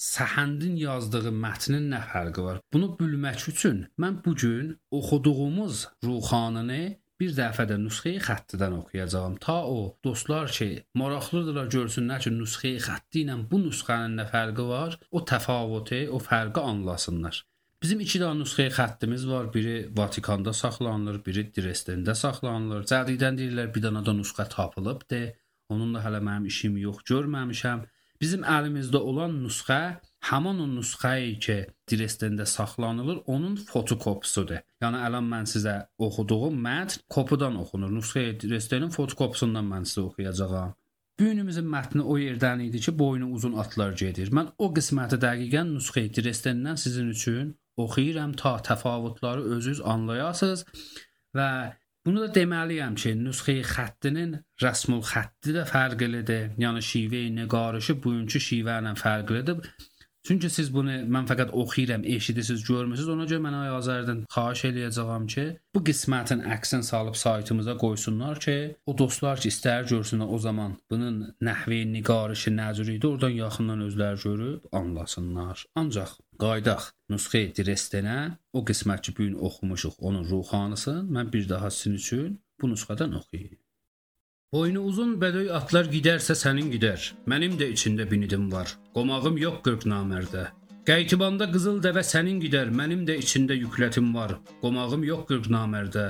Səhəndin 0.00 0.78
yazdığı 0.80 1.28
mətnin 1.42 1.90
nə 1.92 1.98
fərqi 2.08 2.44
var? 2.46 2.60
Bunu 2.72 2.86
bilmək 2.96 3.42
üçün 3.50 3.82
mən 4.00 4.14
bu 4.24 4.32
gün 4.42 4.70
oxuduğumuz 4.98 5.82
ruhanını 6.06 6.78
bir 7.20 7.34
dəfə 7.36 7.66
də 7.68 7.76
nüsxəyi 7.82 8.22
xəttidən 8.24 8.78
oxuyacağam. 8.78 9.34
Ta 9.44 9.58
o 9.68 9.82
dostlar 10.06 10.48
ki, 10.56 10.70
maraqlıdırlar 10.96 11.68
görsünlər 11.74 12.24
ki, 12.24 12.32
nüsxəyi 12.38 12.80
xətti 12.86 13.26
ilə 13.26 13.36
bu 13.50 13.60
nüsxənin 13.66 14.16
nə 14.22 14.26
fərqi 14.32 14.66
var, 14.70 14.96
o 15.12 15.20
təfavütü, 15.32 16.00
o 16.16 16.22
fərqi 16.30 16.64
anlasınlar. 16.72 17.42
Bizim 17.84 18.00
iki 18.06 18.22
dənə 18.24 18.40
nüsxəyi 18.40 18.72
xəttimiz 18.80 19.28
var. 19.28 19.52
Biri 19.52 19.76
Vatikanda 20.00 20.56
saxlanılır, 20.56 21.20
biri 21.26 21.50
Dresdendə 21.52 22.16
saxlanılır. 22.24 22.88
Cədidən 22.88 23.36
deyirlər 23.36 23.70
bir 23.76 23.84
dənə 23.90 24.04
də 24.08 24.16
nüsxə 24.22 24.48
tapılıbdı. 24.56 25.22
Onunla 25.70 26.02
hələ 26.04 26.20
mənim 26.26 26.46
işim 26.50 26.76
yox, 26.80 27.02
görməmişəm. 27.10 27.86
Bizim 28.20 28.42
əlimizdə 28.44 29.00
olan 29.00 29.38
nüsxə 29.40 29.80
həmin 30.28 30.58
o 30.60 30.66
nüsxəyi 30.68 31.38
ki, 31.44 31.58
Dresdendə 31.90 32.44
saxlanılır, 32.46 33.22
onun 33.34 33.54
fotokopisudur. 33.70 34.60
Yəni 34.84 35.00
əlan 35.06 35.30
mən 35.30 35.48
sizə 35.48 35.76
oxuduğum 36.06 36.58
mətn 36.66 37.06
kopudan 37.16 37.56
oxunur. 37.62 37.94
Nüsxə 37.96 38.26
Dresdenin 38.42 38.92
fotokopisundan 38.92 39.66
mən 39.72 39.88
sizə 39.88 40.04
oxuyacağam. 40.10 40.76
Günümüzün 41.20 41.66
mətni 41.68 42.04
o 42.04 42.18
yerdən 42.20 42.62
idi 42.66 42.80
ki, 42.84 42.98
boynu 42.98 43.30
uzun 43.36 43.56
atlar 43.62 43.96
gedir. 44.02 44.30
Mən 44.36 44.52
o 44.58 44.70
qisməti 44.76 45.18
dəqiqən 45.24 45.74
nüsxə 45.78 46.06
Dresdendən 46.16 46.76
sizin 46.80 47.08
üçün 47.16 47.54
oxuyuram 47.80 48.32
ta 48.42 48.58
təfavütləri 48.68 49.44
özünüz 49.56 49.80
anlayasınız 49.94 50.64
və 51.36 51.50
Bunu 52.06 52.22
da 52.24 52.28
deməliyəm 52.32 52.94
ki, 53.00 53.10
nüsxə 53.26 53.58
xəttinin 53.74 54.30
rəsmül 54.62 55.02
xətti 55.04 55.52
də 55.56 55.66
fərqlidir. 55.68 56.54
Yəni 56.62 56.80
şivə 56.90 57.26
nəqarışı 57.36 57.98
bugünkü 58.04 58.40
şivə 58.46 58.78
ilə 58.80 58.94
fərqlidir. 58.96 59.66
Çünki 60.28 60.50
siz 60.52 60.68
bunu 60.72 60.94
mən 61.14 61.28
fəqət 61.28 61.52
oxuyuram, 61.56 62.02
eşidirsiniz, 62.14 62.64
görmürsüz. 62.68 63.08
Ona 63.08 63.24
görə 63.28 63.44
mən 63.46 63.56
ay 63.56 63.70
Azərdən 63.72 64.18
xahiş 64.32 64.64
eləyəcəyəm 64.68 65.28
ki, 65.34 65.44
bu 65.74 65.82
qismətin 65.88 66.44
əksini 66.56 66.84
salıb 66.88 67.16
saytımıza 67.20 67.76
qoysunlar 67.80 68.40
ki, 68.44 68.56
o 68.84 68.96
dostlar 68.98 69.40
ki, 69.40 69.52
istər 69.52 69.88
görsünlər 69.92 70.32
o 70.36 70.40
zaman 70.46 70.76
bunun 70.92 71.22
nəhvi 71.48 71.80
nigarışı 71.94 72.52
necür 72.56 72.92
idi, 72.96 73.12
oradan 73.12 73.36
yaxından 73.44 73.86
özləri 73.88 74.22
görüb 74.24 74.68
anlasınlar. 74.82 75.64
Ancaq 75.84 76.16
qaydaq 76.44 76.90
nüsxə 77.12 77.42
Dresdenə 77.56 78.18
o 78.56 78.64
qismət 78.68 79.02
ki, 79.06 79.16
bu 79.16 79.26
gün 79.26 79.34
oxumuşuq, 79.48 79.98
onun 80.08 80.24
ruhanısını 80.30 81.02
mən 81.16 81.32
bir 81.32 81.48
daha 81.48 81.70
sizin 81.70 81.98
üçün 82.02 82.38
bu 82.60 82.70
nüsxədən 82.72 83.16
oxuyum. 83.18 83.58
Boynu 84.52 84.80
uzun 84.90 85.12
bədöy 85.22 85.52
atlar 85.54 85.86
gidərsə 85.92 86.34
sənin 86.38 86.72
gidər. 86.72 87.12
Mənim 87.30 87.52
də 87.60 87.68
içində 87.74 88.06
binidim 88.10 88.48
var. 88.52 88.72
Qomağım 88.96 89.36
yox 89.38 89.60
qırq 89.66 89.86
namərdə. 89.92 90.48
Qeytibanda 90.88 91.46
qızıl 91.52 91.78
dəvə 91.84 92.02
sənin 92.08 92.40
gidər. 92.42 92.72
Mənim 92.80 93.04
də 93.08 93.14
içində 93.22 93.54
yüklətim 93.54 94.08
var. 94.16 94.34
Qomağım 94.62 95.04
yox 95.06 95.22
qırq 95.28 95.46
namərdə. 95.54 96.06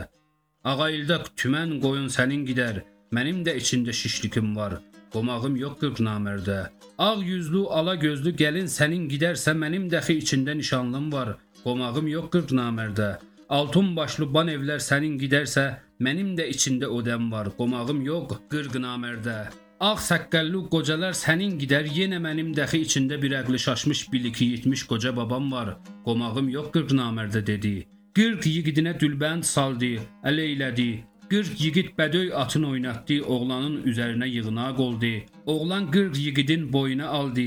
Ağayılda 0.73 1.19
tümən 1.43 1.77
qoyun 1.85 2.09
sənin 2.17 2.47
gidər. 2.49 2.81
Mənim 3.13 3.45
də 3.45 3.59
içində 3.61 3.93
şişlikim 4.01 4.57
var. 4.57 4.79
Qomağım 5.13 5.57
yox 5.57 5.79
qırq 5.81 6.05
namərdə. 6.07 6.61
Ağ 6.99 7.17
yüzlü, 7.25 7.65
ala 7.79 7.95
gözlü 7.95 8.35
gəlin 8.43 8.69
sənin 8.71 9.09
gidərsə 9.11 9.57
mənim 9.63 9.89
dəxi 9.91 10.21
içində 10.23 10.55
nişanlım 10.57 11.13
var. 11.13 11.37
Qomağım 11.65 12.07
yox 12.17 12.31
qırq 12.35 12.55
namərdə. 12.61 13.11
Altun 13.51 13.97
başlı 13.97 14.29
ban 14.35 14.47
evlər 14.47 14.79
sənin 14.79 15.17
gidərsə, 15.19 15.65
mənim 16.07 16.37
də 16.39 16.45
içində 16.53 16.87
odəm 16.87 17.25
var, 17.33 17.49
qomağım 17.59 18.05
yox, 18.07 18.37
qırq 18.53 18.77
namərdə. 18.85 19.39
Ağ 19.83 19.97
səqqəlli 20.07 20.61
qocalar 20.71 21.17
sənin 21.19 21.57
gidər, 21.59 21.89
yenə 21.99 22.21
mənim 22.23 22.53
dəxi 22.55 22.85
içində 22.87 23.19
bir 23.23 23.35
əqli 23.41 23.59
şaşmış 23.67 24.05
biliki 24.13 24.53
yetmiş 24.53 24.85
qoca 24.93 25.11
babam 25.17 25.51
var, 25.51 25.73
qomağım 26.07 26.53
yox 26.55 26.71
qırq 26.77 26.95
namərdə 27.01 27.43
dedi. 27.51 27.75
Qırq 28.15 28.47
yiğidinə 28.53 28.95
dülbənd 29.03 29.49
saldı, 29.55 29.97
əleylədi. 30.23 30.91
Qırq 31.31 31.51
yiğid 31.63 31.89
bədöy 31.99 32.33
atın 32.35 32.63
oynatdı, 32.63 33.23
oğlanın 33.23 33.83
üzərinə 33.91 34.29
yığına 34.29 34.75
qoldu. 34.77 35.13
Oğlan 35.47 35.85
qırq 35.95 36.19
yiğidin 36.19 36.73
boyuna 36.73 37.07
aldı, 37.19 37.45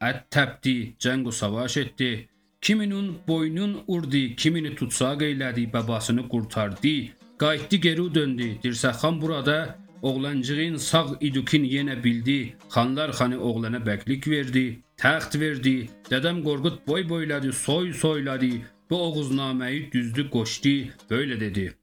ət 0.00 0.22
təpdi, 0.32 0.74
cəng 1.04 1.32
savaş 1.32 1.76
etdi. 1.76 2.28
Kiminin 2.60 3.18
boynun 3.28 3.76
urdi, 3.86 4.36
kimini 4.36 4.74
tutsaq 4.74 5.20
eylədi, 5.28 5.72
babasını 5.72 6.28
qurtardı. 6.28 6.94
Qayıtdı 7.38 7.76
geri 7.76 8.14
döndü. 8.14 8.48
Dirsəxan 8.64 9.20
burada 9.20 9.78
oğlancığın 10.02 10.76
sağ 10.76 11.06
idukin 11.20 11.64
yenə 11.64 12.04
bildi. 12.04 12.56
Xanlar 12.74 13.10
xanı 13.10 13.38
oğlana 13.38 13.84
bəklik 13.88 14.30
verdi, 14.30 14.66
təxt 14.96 15.40
verdi. 15.40 15.90
Dədəm 16.10 16.40
Qorqud 16.42 16.86
boy 16.86 17.08
boyladı, 17.08 17.52
soy 17.52 17.92
soyladı. 17.92 18.52
Bu 18.90 18.96
oğuznaməyi 18.96 19.92
düzdü, 19.92 20.30
qoşdu, 20.30 20.78
böyle 21.10 21.40
dedi. 21.40 21.74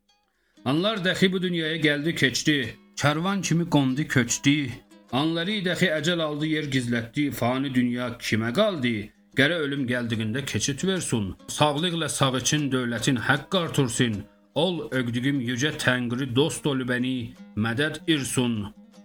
Anlar 0.65 0.97
dəxi 1.05 1.27
bu 1.31 1.41
dünyaya 1.41 1.77
gəldi, 1.77 2.15
keçdi. 2.15 2.75
Kərvan 2.95 3.41
kimi 3.41 3.69
qondu, 3.69 4.07
köçdü. 4.07 4.69
Anları 5.11 5.57
dəxi 5.65 5.89
əcəl 5.91 6.21
aldı, 6.23 6.45
yer 6.55 6.69
gizlətdi. 6.75 7.25
Fani 7.39 7.73
dünya 7.75 8.07
kimə 8.27 8.53
qaldı? 8.59 8.93
Gərə 9.35 9.57
ölüm 9.65 9.83
gəldiyində 9.89 10.45
keçid 10.45 10.85
versin. 10.87 11.33
Sağlıqla 11.47 12.09
sağ 12.09 12.37
için 12.37 12.71
dövlətin 12.71 13.19
haqq 13.27 13.57
artırsın. 13.63 14.15
Ol 14.55 14.87
ögdügüm 14.91 15.39
yüce 15.41 15.71
Təngri 15.83 16.29
dost 16.35 16.65
ol 16.67 16.85
bəni, 16.91 17.33
mədəd 17.57 17.99
irsun. 18.07 18.55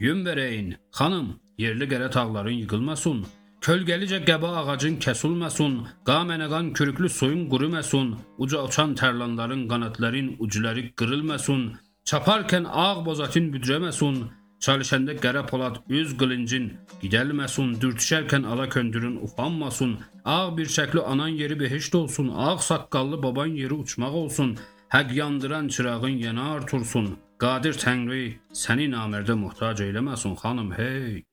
Yün 0.01 0.23
verəyin, 0.27 0.75
xanım, 0.99 1.41
yerli 1.59 1.91
qərə 1.91 2.11
tağların 2.11 2.61
yıkılmasın. 2.63 3.27
Kölgəlicə 3.67 4.23
qəba 4.29 4.51
ağacın 4.61 4.97
kəsilməsin, 5.05 5.75
qamənəqan 6.09 6.73
kürüklü 6.79 7.09
soyun 7.19 7.45
quruməsin, 7.53 8.15
uca 8.39 8.63
uçan 8.69 8.95
tərlanların 9.01 9.69
qanatların 9.73 10.35
ucuları 10.39 10.85
qırılmasın, 10.99 11.63
çaparkən 12.09 12.69
ağ 12.87 13.05
bozatın 13.07 13.53
büdrəməsin, 13.55 14.19
Çalışanda 14.61 15.17
qara 15.17 15.47
polad 15.47 15.77
üz 15.89 16.17
qılıncın 16.19 16.65
gidəlməsin, 17.03 17.77
dürtüşərkən 17.83 18.47
ala 18.47 18.69
köndürün 18.69 19.17
ufanmasın, 19.27 19.93
ağ 20.25 20.57
bir 20.57 20.67
şəkli 20.67 21.01
anan 21.01 21.29
yeri 21.29 21.61
behişt 21.61 21.95
olsun, 21.95 22.33
ağ 22.35 22.59
saqqallı 22.59 23.23
baban 23.23 23.55
yeri 23.61 23.75
uçmaq 23.75 24.15
olsun, 24.23 24.57
həq 24.91 25.15
yandıran 25.15 25.69
çırağın 25.69 26.19
yana 26.27 26.51
artırsın. 26.53 27.17
Qadir 27.39 27.79
Təngri 27.79 28.25
səni 28.65 28.91
namərdə 28.91 29.39
muhtac 29.39 29.81
eyləməsin, 29.87 30.35
xanım, 30.43 30.73
hey. 30.73 31.28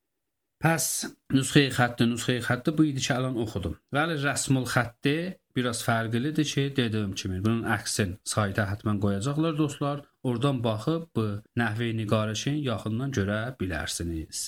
Pəs 0.66 0.86
nüsxə 1.30 1.62
xətti, 1.76 2.08
nüsxə 2.10 2.40
xətti 2.42 2.72
bu 2.74 2.88
idi 2.90 3.04
ki, 3.06 3.12
alan 3.14 3.36
oxudum. 3.44 3.76
Vəli 3.94 4.16
rəsmül 4.24 4.66
xətti 4.72 5.14
biraz 5.54 5.84
fərqlidir 5.86 6.48
ki, 6.54 6.64
dediyim 6.80 7.14
kimi 7.20 7.38
bunun 7.46 7.70
əksin 7.78 8.18
sayta 8.34 8.66
həttəmən 8.72 8.98
qoyacaqlar 9.06 9.54
dostlar. 9.62 10.02
Oradan 10.26 10.64
baxıb 10.66 11.06
bu 11.16 11.28
nəhvi 11.62 11.94
niqarəşin 12.02 12.58
yaxından 12.66 13.14
görə 13.20 13.42
bilərsiniz. 13.62 14.48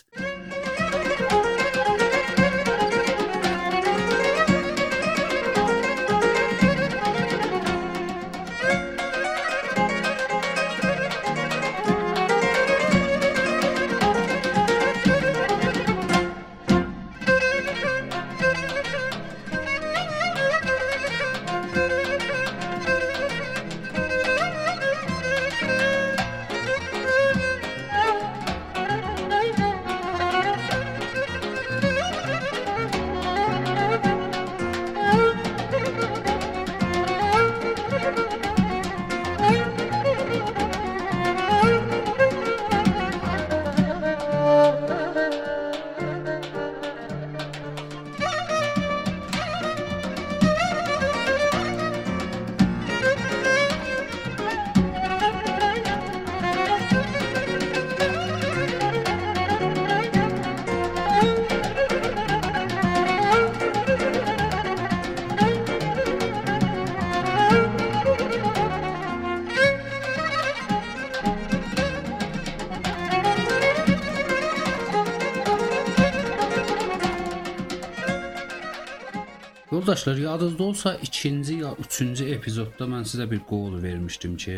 Yoldaşlar, 79.88 80.18
yadınızda 80.18 80.64
olsa 80.64 80.96
ikinci 80.96 81.54
ya 81.54 81.70
üçüncü 81.80 82.26
epizodda 82.36 82.86
mən 82.92 83.06
sizə 83.08 83.26
bir 83.32 83.40
qol 83.48 83.78
vermişdim 83.84 84.34
ki, 84.38 84.56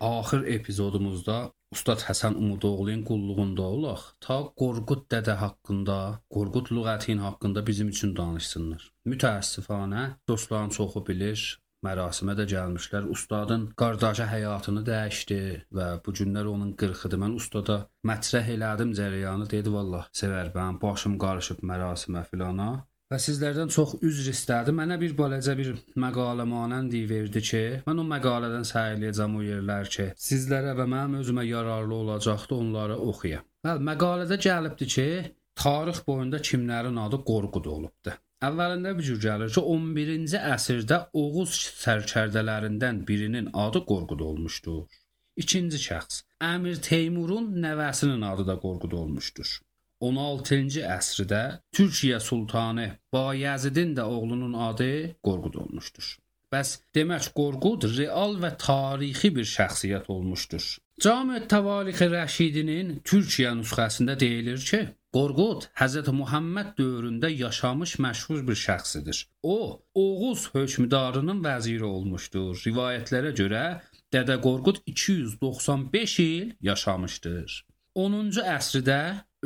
axır 0.00 0.42
epizodumuzda 0.44 1.36
Ustad 1.72 2.02
Həsən 2.04 2.34
Umudoğlu'nun 2.36 3.04
qulluğunda 3.08 3.62
olaq, 3.62 4.02
ta 4.20 4.36
Qorqud 4.62 5.06
dədə 5.14 5.38
haqqında, 5.40 5.96
Qorqud 6.34 6.68
lüğətin 6.76 7.22
haqqında 7.24 7.62
bizim 7.66 7.88
üçün 7.88 8.12
danışsınlar. 8.16 8.82
Mütəəssifanə 9.08 10.02
dostların 10.28 10.74
çoxu 10.78 11.00
bilir, 11.06 11.44
mərasimə 11.88 12.34
də 12.36 12.44
gəlmişlər. 12.52 13.08
Ustadın 13.14 13.64
qardaşı 13.82 14.26
həyatını 14.34 14.82
dəyişdi 14.90 15.38
və 15.78 15.86
bu 16.04 16.14
günlər 16.20 16.50
onun 16.52 16.74
40-ıdır. 16.84 17.22
Mən 17.24 17.38
ustada 17.40 17.78
mətrəh 18.12 18.52
elədim 18.58 18.92
cərəyanı, 19.00 19.48
dedi 19.56 19.72
vallah 19.78 20.12
sevər 20.20 20.52
mən 20.58 20.76
başım 20.84 21.16
qarışıb 21.24 21.64
mərasimə 21.72 22.26
filana. 22.28 22.68
Və 23.12 23.20
sizlərdən 23.22 23.68
çox 23.70 23.92
üzr 24.02 24.32
istədi. 24.32 24.72
Mənə 24.74 24.96
bir 24.98 25.12
balaca 25.18 25.52
bir 25.58 25.68
məqalə 26.02 26.42
manəndi 26.50 27.04
verdi 27.06 27.42
ki, 27.48 27.60
mən 27.86 28.02
o 28.02 28.04
məqalədən 28.12 28.66
səy 28.66 28.96
eləyəcəm 28.96 29.36
o 29.38 29.42
yerlər 29.46 29.90
ki, 29.94 30.06
sizlərə 30.28 30.72
və 30.78 30.88
mənim 30.90 31.20
özümə 31.20 31.44
yararlı 31.46 31.94
olacaqdı, 32.02 32.58
onları 32.64 32.96
oxuyam. 33.12 33.44
Bəli, 33.66 33.86
məqalədə 33.90 34.40
gəlibdi 34.48 34.88
ki, 34.94 35.06
tarix 35.62 36.02
boyunda 36.08 36.40
kimlərin 36.48 36.98
adı 37.04 37.22
Qorqud 37.30 37.70
olubdu. 37.76 38.16
Əvvəlində 38.48 38.96
bir 38.98 39.06
cür 39.08 39.22
gəlir 39.22 39.54
ki, 39.54 39.62
11-ci 39.76 40.42
əsrdə 40.56 40.98
Oğuz 41.22 41.54
sərkərdələrindən 41.84 43.04
birinin 43.08 43.52
adı 43.66 43.84
Qorqud 43.92 44.26
olmuşdur. 44.32 44.82
İkinci 45.44 45.78
şəxs 45.86 46.24
Əmir 46.42 46.82
Teymurun 46.82 47.52
nəvəsinin 47.62 48.26
adı 48.32 48.50
da 48.50 48.58
Qorqud 48.66 48.98
olmuşdur. 48.98 49.60
16-cı 50.02 50.82
əsrdə 50.96 51.42
Türkiyə 51.76 52.20
sultanı 52.20 52.90
Bayezidin 53.12 53.94
də 53.96 54.02
oğlunun 54.02 54.52
adı 54.68 54.92
Qorqud 55.24 55.54
olmuşdur. 55.62 56.16
Bəs 56.52 56.76
demək 56.94 57.32
Qorqud 57.38 57.88
real 57.96 58.36
və 58.42 58.52
tarixi 58.60 59.32
bir 59.36 59.48
şəxsiyyət 59.52 60.10
olmuşdur. 60.14 60.66
Cami 61.02 61.42
Təvarix 61.52 61.98
Rəşidinin 62.12 63.00
Türkiyə 63.04 63.50
nüsxəsində 63.58 64.14
deyilir 64.20 64.62
ki, 64.70 64.78
Qorqud 65.16 65.66
Həzrət 65.80 66.08
Muhammed 66.12 66.74
dövründə 66.78 67.28
yaşamış 67.32 67.96
məşhur 68.04 68.46
bir 68.48 68.58
şəxsidir. 68.62 69.20
O, 69.42 69.82
Oğuz 69.94 70.48
hökmdarının 70.54 71.42
vəziri 71.44 71.88
olmuşdur. 71.88 72.56
Rivayətlərə 72.66 73.32
görə 73.40 73.64
Dədə 74.14 74.36
Qorqud 74.46 74.82
295 74.86 76.18
il 76.24 76.52
yaşamışdır. 76.70 77.56
10-cu 77.96 78.44
əsrdə 78.56 79.00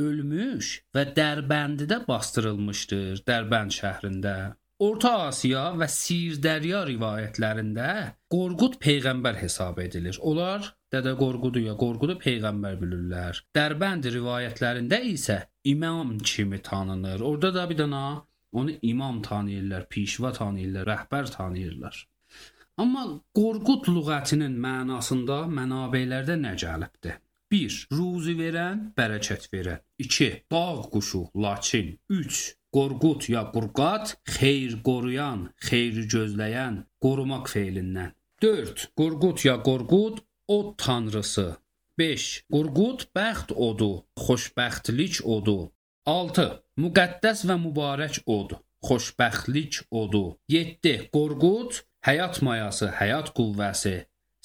ölmüş 0.06 0.72
və 0.96 1.04
Dərbənddə 1.16 2.00
bastırılmışdır, 2.08 3.22
Dərbənd 3.28 3.76
şəhrində. 3.76 4.36
Orta 4.80 5.10
Asiya 5.26 5.66
və 5.76 5.86
Sirdərya 5.92 6.86
rivayətlərində 6.88 7.88
Qorqud 8.32 8.78
peyğəmbər 8.80 9.36
hesab 9.42 9.82
edilir. 9.84 10.16
Onlar 10.24 10.70
Dədə 10.94 11.12
Qorqudu 11.20 11.60
ya 11.66 11.74
Qorqudu 11.82 12.16
peyğəmbər 12.22 12.78
bilirlər. 12.80 13.42
Dərbənd 13.56 14.08
rivayətlərində 14.14 15.02
isə 15.10 15.36
imam 15.68 16.16
kimi 16.24 16.62
tanınır. 16.64 17.20
Orada 17.20 17.52
da 17.54 17.68
bir 17.68 17.78
dana 17.78 18.04
onu 18.52 18.72
imam 18.82 19.20
tanıyırlar, 19.22 19.84
pişva 19.92 20.32
tanıyırlar, 20.32 20.88
rəhbər 20.88 21.30
tanıyırlar. 21.36 22.06
Amma 22.80 23.04
Qorqud 23.36 23.90
lüğətinin 23.92 24.56
mənasında 24.64 25.42
mənabeylərdə 25.58 26.40
nə 26.40 26.56
gəlibdi? 26.64 27.18
1. 27.50 27.88
Ruzi 27.90 28.36
verən, 28.38 28.82
bərəkət 28.94 29.48
verən. 29.50 29.80
2. 29.98 30.26
Bağ 30.52 30.82
quşu, 30.92 31.24
laçin. 31.34 31.96
3. 32.08 32.42
Qorqud 32.70 33.24
ya 33.32 33.40
qurqat, 33.54 34.12
xeyir 34.36 34.76
qoruyan, 34.86 35.48
xeyri 35.66 36.04
gözləyən, 36.12 36.76
qorumaq 37.02 37.48
feilindən. 37.50 38.12
4. 38.44 38.84
Qorqud 39.00 39.42
ya 39.48 39.56
qorqud, 39.66 40.20
od 40.56 40.68
tanrısı. 40.78 41.48
5. 41.98 42.26
Qorqud 42.54 43.02
bəxt 43.18 43.50
odu, 43.68 43.90
xoşbəxtlik 44.26 45.18
odu. 45.36 45.58
6. 46.06 46.44
Müqəddəs 46.84 47.42
və 47.50 47.56
mübarək 47.64 48.20
od, 48.36 48.54
xoşbəxtlik 48.86 49.80
odu. 50.02 50.22
7. 50.48 50.94
Qorqud 51.16 51.82
həyat 52.06 52.38
mayası, 52.46 52.92
həyat 53.00 53.34
qüvvəsi. 53.34 53.96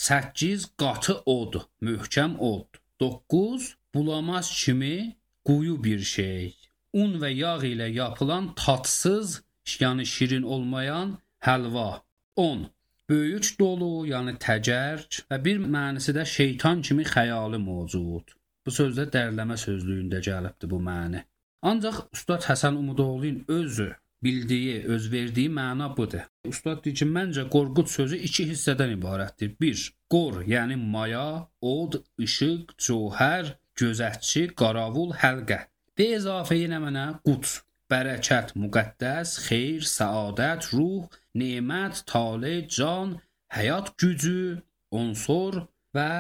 8. 0.10 0.66
Qatı 0.82 1.20
od, 1.38 1.62
möhkəm 1.86 2.40
od. 2.42 2.82
9. 3.00 3.78
Bulamaz 3.94 4.64
kimi 4.66 5.16
quyu 5.46 5.84
bir 5.84 6.00
şey. 6.00 6.56
Un 6.94 7.18
və 7.20 7.30
yağ 7.36 7.58
ilə 7.68 7.90
yapılan 7.92 8.54
tatsız, 8.56 9.42
yəni 9.68 10.06
şirin 10.06 10.44
olmayan 10.44 11.18
həlva. 11.48 12.02
10. 12.36 12.66
Böyük 13.10 13.50
dolu, 13.60 14.08
yəni 14.08 14.38
təcərc 14.46 15.26
və 15.30 15.44
bir 15.46 15.60
mənası 15.60 16.16
da 16.16 16.26
şeytan 16.26 16.82
kimi 16.82 17.04
xəyalı 17.04 17.60
mövcud. 17.68 18.32
Bu 18.66 18.72
sözdə 18.72 19.10
dərləmə 19.16 19.58
sözlüyündə 19.66 20.24
gəlibdi 20.30 20.70
bu 20.72 20.80
məna. 20.88 21.26
Ancaq 21.62 22.02
Ustad 22.14 22.48
Həsən 22.50 22.80
Umudoğlu'nun 22.80 23.46
özü 23.48 23.92
bildiyi, 24.26 24.80
öz 24.94 25.12
verdiyi 25.12 25.50
məna 25.50 25.92
budur. 25.98 26.26
Ustad 26.50 26.82
deyir 26.86 26.98
ki, 27.02 27.08
məncə 27.18 27.46
qorqud 27.56 27.92
sözü 27.98 28.18
iki 28.28 28.48
hissədən 28.52 28.96
ibarətdir. 28.98 29.54
1. 29.62 29.86
Qor, 30.12 30.42
yəni 30.54 30.78
maya, 30.96 31.28
od, 31.62 32.02
işıq, 32.28 32.76
cövhər, 32.88 33.56
gözətçi, 33.80 34.48
qaravul, 34.60 35.16
həlqə. 35.24 35.62
Və 35.96 36.10
əzafə 36.18 36.58
yenə 36.60 36.82
mənə 36.84 37.06
quds, 37.28 37.60
bərəkət, 37.92 38.56
müqəddəs, 38.62 39.38
xeyir, 39.48 39.86
səadət, 39.96 40.72
ruh, 40.76 41.08
nemət, 41.42 42.04
tale, 42.12 42.56
can, 42.78 43.18
həyat 43.56 43.94
gücü, 44.02 44.62
unsur 45.02 45.62
və 45.96 46.12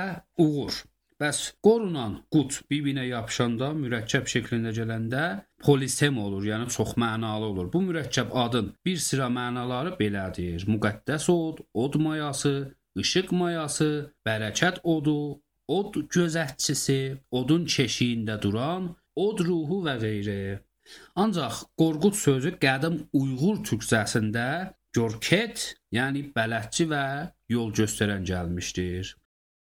uğur. 0.45 0.83
Bəs 1.21 1.37
qorunan 1.63 2.15
qut 2.33 2.57
bir-birinə 2.71 3.05
yapışanda 3.07 3.69
mürəkkəb 3.81 4.25
şəklində 4.31 4.73
gələndə 4.75 5.21
polisem 5.63 6.17
olur, 6.19 6.43
yəni 6.43 6.67
çox 6.75 6.91
mənalı 6.99 7.47
olur. 7.53 7.69
Bu 7.73 7.81
mürəkkəb 7.85 8.35
adın 8.43 8.73
bir 8.85 8.97
sıra 9.05 9.29
mənaları 9.37 9.95
belədir: 10.01 10.67
müqəddəs 10.73 11.29
od, 11.31 11.63
od 11.85 11.95
mayası, 12.07 12.53
işıq 13.03 13.31
mayası, 13.31 13.89
bərəkət 14.27 14.83
odu, 14.83 15.39
od 15.79 15.97
gözətçisi, 16.17 16.99
odun 17.31 17.63
keşiyində 17.77 18.35
duran, 18.41 18.91
od 19.15 19.47
ruhu 19.47 19.81
və 19.87 19.97
qeyri. 20.03 20.59
Ancaq 21.15 21.63
Qorqud 21.79 22.19
sözü 22.25 22.57
qədim 22.61 23.05
Uyğur 23.15 23.63
türkcəsində 23.69 24.47
görket, 24.95 25.69
yəni 25.95 26.27
bələdçi 26.35 26.91
və 26.91 27.05
yol 27.55 27.71
göstərən 27.79 28.27
gəlmişdir. 28.27 29.15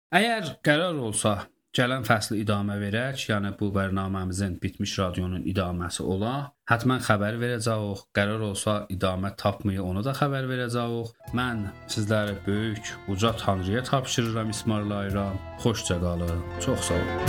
Əgər 0.08 0.54
qərar 0.64 0.96
olsa 1.04 1.32
gələn 1.76 2.06
fəsli 2.08 2.38
idamə 2.40 2.78
verək, 2.80 3.26
yəni 3.28 3.50
bu 3.60 3.68
bərnaməmizin 3.76 4.54
bitmiş 4.62 4.94
radionun 5.02 5.44
idaməsi 5.52 6.06
ola, 6.14 6.54
həttəmən 6.72 7.04
xəbər 7.04 7.36
verəcəyik. 7.42 8.06
Qərar 8.16 8.46
olsa 8.48 8.78
idamə 8.94 9.34
tapmaya 9.36 9.84
onu 9.84 10.06
da 10.08 10.14
xəbər 10.16 10.48
verəcəyik. 10.48 11.12
Mən 11.36 11.66
sizlərə 11.92 12.38
böyük 12.48 12.94
uca 13.12 13.34
Tanrıya 13.36 13.84
tapşırıram, 13.84 14.50
ismarlayıram. 14.56 15.36
Xoşça 15.60 16.00
qalın. 16.00 16.40
Çox 16.64 16.88
sağ 16.88 17.02
olun. 17.04 17.20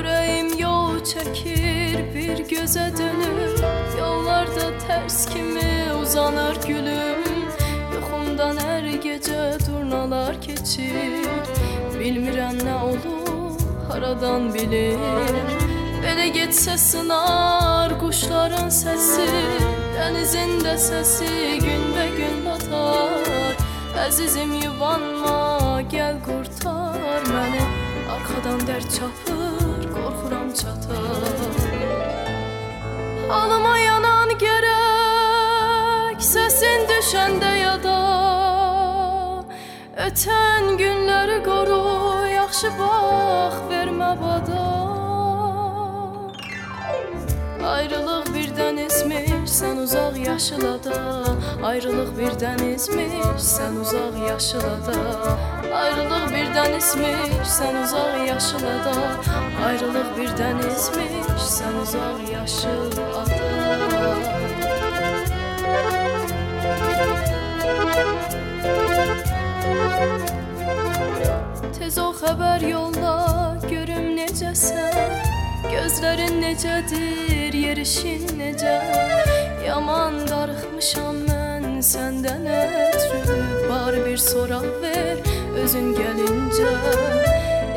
Ürəyim 0.00 0.56
yol 0.56 1.04
çəkir, 1.12 2.00
bir 2.16 2.44
gözə 2.48 2.88
dönür. 2.96 3.60
Yollarda 4.00 4.72
tərs 4.88 5.26
kimi 5.34 5.70
uzanır 6.00 6.56
gülüm. 6.64 7.09
Gecə 9.20 9.58
durnalar 9.66 10.36
keçir. 10.40 11.26
Bilmirəm 11.92 12.56
nə 12.64 12.76
olur, 12.88 13.58
haradan 13.90 14.46
bilir. 14.54 14.96
Belə 16.00 16.30
getsə 16.32 16.78
sınar 16.80 17.92
quşların 18.00 18.72
səsi, 18.72 19.28
dənizin 19.98 20.56
də 20.64 20.72
səsi 20.86 21.28
günbə-gün 21.66 22.40
batar. 22.46 23.60
Əzizim 24.06 24.56
yuvanma, 24.62 25.84
gəl 25.92 26.16
qurtar 26.24 27.28
məni. 27.28 27.68
Arxadan 28.16 28.64
dərd 28.72 28.88
çapır, 28.96 29.88
qorxuram 29.98 30.48
çatar. 30.62 31.48
Alıma 33.42 33.76
yanan 33.84 34.32
gərək 34.40 36.24
Səsin 36.32 36.88
düşəndə 36.88 37.56
yada 37.60 37.99
Ötən 40.00 40.78
günləri 40.80 41.42
qoru 41.44 41.80
Yaxşı 42.32 42.70
bax, 42.78 43.56
vermə 43.68 44.08
bada. 44.20 44.62
Ayrılıq 47.72 48.30
birdən 48.32 48.80
ismiş, 48.86 49.44
sən 49.58 49.82
uzaq 49.84 50.16
yaşılada 50.24 50.96
Ayrılıq 51.70 52.16
birdən 52.16 52.64
ismiş, 52.70 53.44
sən 53.50 53.76
uzaq 53.84 54.16
yaşılada 54.24 54.96
Ayrılıq 55.82 56.26
birdən 56.32 56.80
ismiş, 56.80 57.38
sən 57.58 57.82
uzaq 57.84 58.18
yaşılada 58.32 58.98
Ayrılıq 59.68 60.12
birdən 60.16 60.66
ismiş, 60.72 61.48
sən 61.58 61.80
uzaq 61.84 62.28
yaşılada 62.32 64.39
xəbər 72.20 72.62
yolla, 72.68 73.14
görüm 73.64 74.10
necəsən. 74.16 75.14
Gözlərin 75.70 76.36
necədir, 76.42 77.56
yerişin 77.56 78.26
necə? 78.38 78.74
Yaman 79.64 80.18
darıxmışam 80.28 81.22
mən 81.28 81.80
səndən 81.92 82.44
ötrü. 82.58 83.38
Bar 83.70 83.96
bir 84.04 84.20
soraq 84.20 84.68
ver, 84.82 85.22
özün 85.62 85.94
gəlincə. 85.96 86.74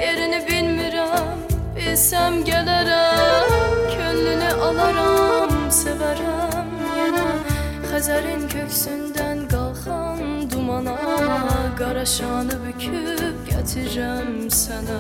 Yerini 0.02 0.44
bilmirəm, 0.50 1.48
bilsəm 1.78 2.44
gələrəm. 2.50 3.58
Könlünü 3.96 4.52
alaram, 4.70 5.58
sevərəm 5.82 6.78
yenə. 7.00 7.28
Xəzərin 7.90 8.48
dumana 8.52 9.13
Qara 11.84 12.06
şanı 12.06 12.56
büküb 12.64 13.40
gətirirəm 13.48 14.48
sənə 14.56 15.00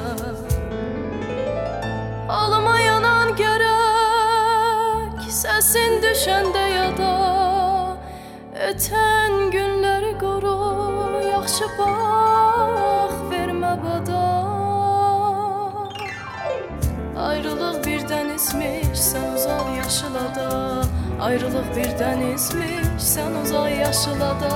Alıma 2.27 2.73
yanan 2.79 3.29
gərək 3.39 5.21
Səsin 5.31 6.01
düşəndə 6.03 6.63
yada 6.73 7.13
Ötən 8.67 9.47
günləri 9.55 10.11
qoru 10.19 10.57
Yaxşı 11.29 11.69
bax, 11.77 13.15
vermə 13.31 13.73
bada 13.85 14.25
Ayrılıq 17.29 17.79
birdən 17.87 18.35
ismiş, 18.35 18.91
sən 19.07 19.29
uzaq 19.37 19.71
yaşılada 19.77 20.49
Ayrılıq 21.29 21.71
birdən 21.79 22.27
ismiş, 22.33 22.91
sən 23.13 23.39
uzaq 23.45 23.71
yaşılada 23.71 24.51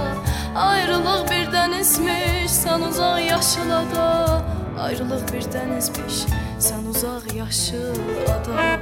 Ayrılıq 0.56 1.28
birdən 1.32 1.76
ismiş, 1.80 2.52
sən 2.64 2.88
uzaq 2.90 3.20
yaşılada 3.28 4.08
Ayrılıq 4.80 5.24
birdən 5.34 5.78
ismiş, 5.78 6.26
sən 6.60 6.88
uzaq 6.94 7.34
yaşılada 7.36 8.78